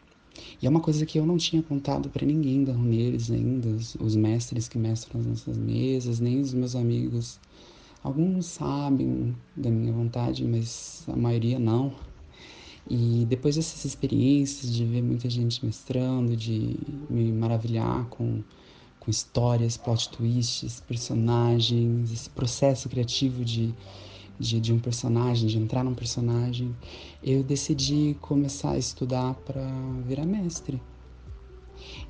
[0.61, 3.95] E é uma coisa que eu não tinha contado para ninguém da Runeiros ainda, os,
[3.97, 7.39] os, mestres que mestram as nossas mesas, nem os meus amigos.
[8.03, 11.93] Alguns sabem da minha vontade, mas a maioria não.
[12.91, 16.77] E depois dessas experiências de ver muita gente mestrando, de
[17.11, 18.43] me maravilhar com,
[18.99, 23.75] com histórias, plot twists, personagens, esse processo criativo de
[24.39, 26.75] de, de um personagem, de entrar num personagem,
[27.23, 29.67] eu decidi começar a estudar para
[30.07, 30.81] virar mestre.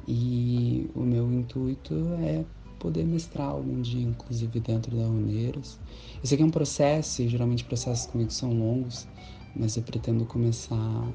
[0.07, 2.45] E o meu intuito é
[2.79, 5.79] poder mestrar algum dia, inclusive dentro da Uneiros.
[6.22, 9.07] Isso aqui é um processo, e geralmente processos comigo são longos,
[9.55, 11.09] mas eu pretendo começar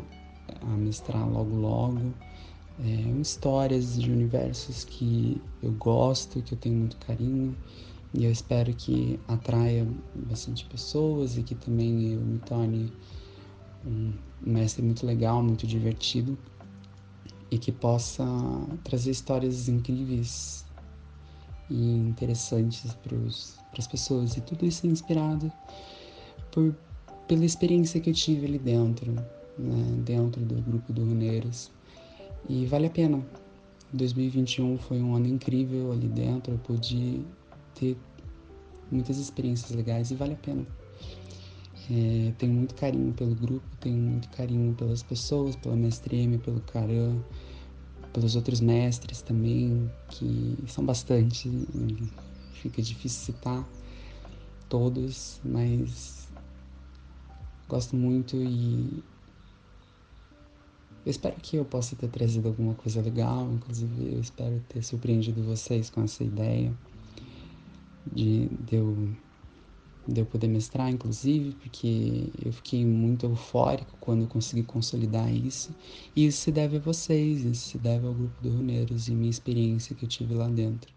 [0.62, 2.14] a mestrar logo logo.
[2.80, 7.56] É, histórias de universos que eu gosto, que eu tenho muito carinho
[8.14, 12.94] e eu espero que atraia bastante pessoas e que também eu me torne
[13.86, 16.38] um mestre muito legal, muito divertido
[17.50, 18.26] e que possa
[18.84, 20.64] trazer histórias incríveis
[21.70, 23.18] e interessantes para
[23.78, 24.38] as pessoas.
[24.38, 25.52] E tudo isso é inspirado
[26.52, 26.76] por,
[27.28, 29.12] pela experiência que eu tive ali dentro,
[29.58, 31.72] né, dentro do grupo do Runeiros.
[32.48, 33.24] E vale a pena.
[33.92, 37.24] 2021 foi um ano incrível ali dentro, eu pude
[37.76, 37.98] ter
[38.92, 40.66] muitas experiências legais e vale a pena.
[41.92, 46.62] É, tenho muito carinho pelo grupo, tenho muito carinho pelas pessoas, pela mestre M, pelo
[46.62, 47.18] Caran,
[48.14, 51.50] pelos outros mestres também, que são bastante,
[52.54, 53.68] fica difícil citar
[54.70, 56.30] todos, mas
[57.68, 59.04] gosto muito e
[61.06, 65.90] espero que eu possa ter trazido alguma coisa legal, inclusive eu espero ter surpreendido vocês
[65.90, 66.74] com essa ideia
[68.12, 69.10] de, de, eu,
[70.08, 75.76] de eu poder mestrar, inclusive, porque eu fiquei muito eufórico quando eu consegui consolidar isso.
[76.16, 79.30] E isso se deve a vocês, isso se deve ao grupo do Runeiros e minha
[79.30, 80.94] experiência que eu tive lá dentro.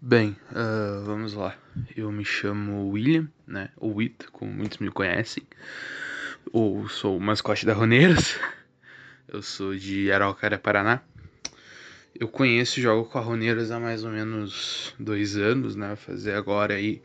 [0.00, 1.58] Bem, uh, vamos lá.
[1.96, 3.70] Eu me chamo William, né?
[3.76, 5.42] Ou Wit, como muitos me conhecem.
[6.52, 8.38] Ou sou o mascote da Roneiros.
[9.26, 11.02] Eu sou de Araucária, Paraná.
[12.20, 15.94] Eu conheço e jogo com a Roneiros há mais ou menos dois anos, né?
[15.94, 17.00] Fazer agora aí,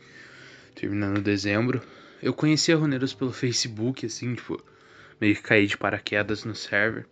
[0.73, 1.83] terminando dezembro.
[2.19, 4.59] Eu conheci a Roneiros pelo Facebook, assim, tipo,
[5.21, 7.05] meio que caí de paraquedas no server.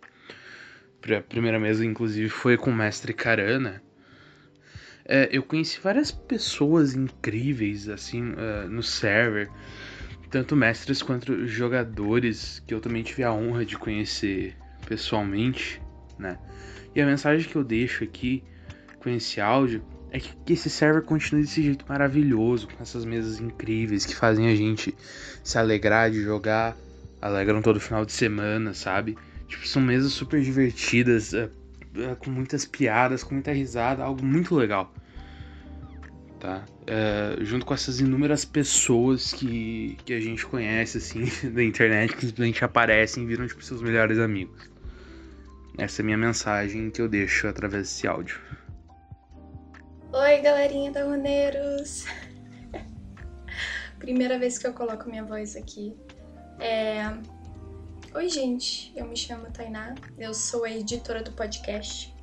[1.16, 3.80] A primeira mesa, inclusive, foi com o mestre Carana.
[5.04, 9.48] É, eu conheci várias pessoas incríveis, assim, uh, no server.
[10.28, 14.56] Tanto mestres quanto jogadores que eu também tive a honra de conhecer
[14.88, 15.80] pessoalmente,
[16.18, 16.36] né?
[16.94, 18.42] E a mensagem que eu deixo aqui
[18.98, 23.40] com esse áudio é que, que esse server continue desse jeito maravilhoso, com essas mesas
[23.40, 24.94] incríveis que fazem a gente
[25.42, 26.76] se alegrar de jogar,
[27.20, 29.16] alegram todo final de semana, sabe?
[29.48, 31.48] Tipo, são mesas super divertidas, é,
[31.96, 34.92] é, com muitas piadas, com muita risada, algo muito legal.
[36.38, 36.64] Tá?
[36.86, 42.26] É, junto com essas inúmeras pessoas que, que a gente conhece, assim, da internet, que
[42.26, 44.71] simplesmente aparecem e viram, tipo, seus melhores amigos.
[45.78, 48.38] Essa é a minha mensagem que eu deixo através desse áudio.
[50.12, 52.04] Oi, galerinha da Runeiros!
[53.98, 55.96] Primeira vez que eu coloco minha voz aqui.
[56.60, 57.04] É...
[58.14, 62.14] Oi, gente, eu me chamo Tainá, eu sou a editora do podcast.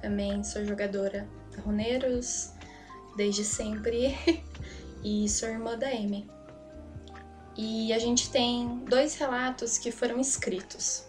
[0.00, 2.52] Também sou jogadora da Runeiros
[3.18, 4.16] desde sempre
[5.04, 6.26] e sou irmã da Amy.
[7.54, 11.05] E a gente tem dois relatos que foram escritos.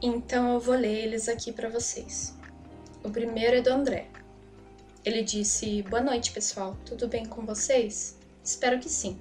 [0.00, 2.32] Então eu vou ler eles aqui para vocês.
[3.02, 4.06] O primeiro é do André.
[5.04, 6.76] Ele disse: Boa noite, pessoal.
[6.86, 8.16] Tudo bem com vocês?
[8.44, 9.18] Espero que sim.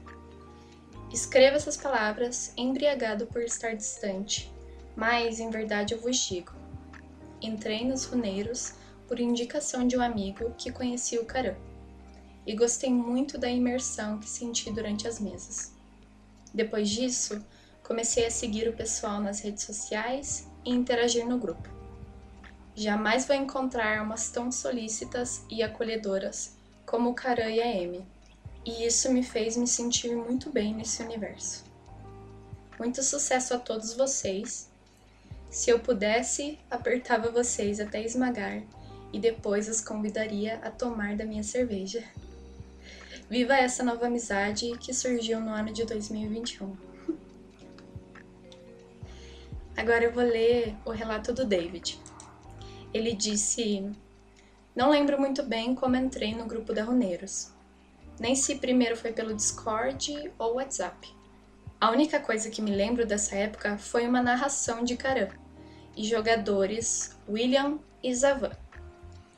[1.11, 4.53] Escreva essas palavras embriagado por estar distante,
[4.95, 6.51] mas em verdade eu vos digo.
[7.41, 8.73] Entrei nos runeiros
[9.07, 11.55] por indicação de um amigo que conhecia o Caram,
[12.45, 15.71] e gostei muito da imersão que senti durante as mesas.
[16.53, 17.43] Depois disso,
[17.82, 21.68] comecei a seguir o pessoal nas redes sociais e interagir no grupo.
[22.76, 26.55] Jamais vou encontrar almas tão solícitas e acolhedoras
[26.86, 28.05] como o Caran e a Amy
[28.68, 31.63] e isso me fez me sentir muito bem nesse universo.
[32.78, 34.70] Muito sucesso a todos vocês.
[35.49, 38.61] Se eu pudesse, apertava vocês até esmagar
[39.13, 42.03] e depois os convidaria a tomar da minha cerveja.
[43.30, 46.86] Viva essa nova amizade que surgiu no ano de 2021.
[49.78, 51.97] Agora eu vou ler o relato do David.
[52.93, 53.89] Ele disse:
[54.75, 57.55] Não lembro muito bem como entrei no grupo da Runeiros
[58.19, 61.15] nem se primeiro foi pelo Discord ou WhatsApp.
[61.80, 65.30] A única coisa que me lembro dessa época foi uma narração de Karan
[65.95, 68.51] e jogadores William e Zavan.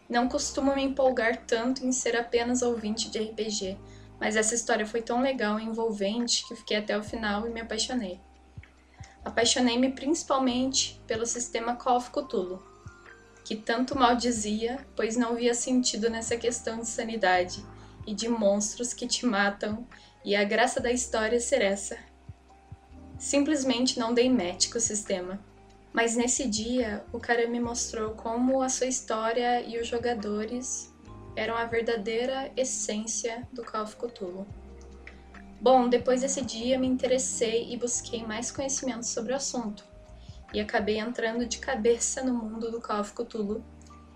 [0.10, 3.78] Não costumo me empolgar tanto em ser apenas ouvinte de RPG,
[4.20, 7.62] mas essa história foi tão legal e envolvente que fiquei até o final e me
[7.62, 8.20] apaixonei.
[9.24, 12.12] Apaixonei-me principalmente pelo sistema Call of
[13.44, 17.66] que tanto mal dizia, pois não via sentido nessa questão de sanidade
[18.06, 19.88] e de monstros que te matam,
[20.24, 21.98] e a graça da história ser essa.
[23.18, 25.40] Simplesmente não dei match com o sistema.
[25.92, 30.94] Mas nesse dia, o cara me mostrou como a sua história e os jogadores
[31.36, 34.46] eram a verdadeira essência do Call of Cthulhu.
[35.62, 39.84] Bom, depois desse dia me interessei e busquei mais conhecimentos sobre o assunto,
[40.54, 43.14] e acabei entrando de cabeça no mundo do Call of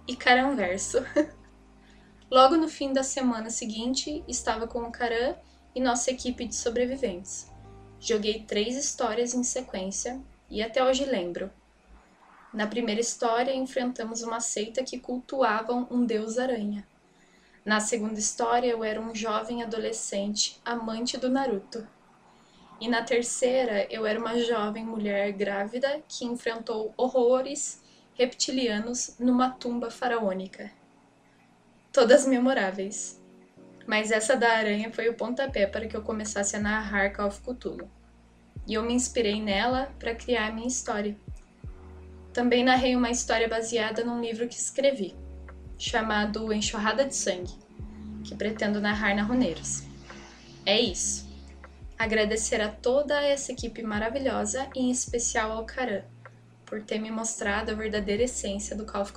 [0.07, 0.99] e caranverso.
[2.31, 5.35] Logo no fim da semana seguinte, estava com o Karan
[5.75, 7.51] e nossa equipe de sobreviventes.
[7.99, 11.51] Joguei três histórias em sequência e até hoje lembro.
[12.53, 16.87] Na primeira história, enfrentamos uma seita que cultuavam um deus aranha.
[17.65, 21.87] Na segunda história, eu era um jovem adolescente amante do Naruto.
[22.79, 27.81] E na terceira, eu era uma jovem mulher grávida que enfrentou horrores
[28.15, 30.71] reptilianos numa tumba faraônica
[31.93, 33.21] todas memoráveis.
[33.85, 37.41] Mas essa da aranha foi o pontapé para que eu começasse a narrar Call of
[37.41, 37.89] Cthulhu.
[38.67, 41.15] E eu me inspirei nela para criar a minha história.
[42.33, 45.15] Também narrei uma história baseada num livro que escrevi,
[45.83, 47.53] chamado Enxurrada de Sangue,
[48.23, 49.83] que pretendo narrar na Runeiros.
[50.65, 51.29] É isso.
[51.99, 56.03] Agradecer a toda essa equipe maravilhosa e em especial ao Karan
[56.65, 59.13] por ter me mostrado a verdadeira essência do Call of.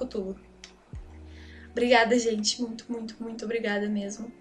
[1.70, 2.60] Obrigada, gente.
[2.60, 4.32] Muito, muito, muito obrigada mesmo.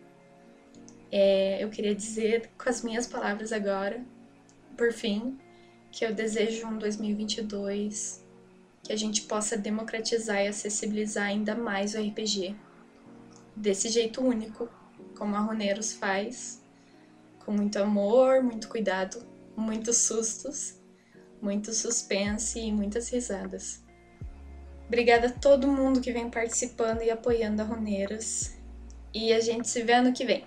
[1.12, 4.04] É, eu queria dizer com as minhas palavras agora,
[4.76, 5.38] por fim,
[5.92, 8.25] que eu desejo um 2022
[8.86, 12.56] que a gente possa democratizar e acessibilizar ainda mais o RPG.
[13.56, 14.70] Desse jeito único,
[15.18, 16.64] como a Roneiros faz,
[17.44, 19.26] com muito amor, muito cuidado,
[19.58, 20.80] muitos sustos,
[21.42, 23.84] muito suspense e muitas risadas.
[24.88, 28.56] Obrigada a todo mundo que vem participando e apoiando a Roneiros.
[29.12, 30.46] E a gente se vê ano que vem.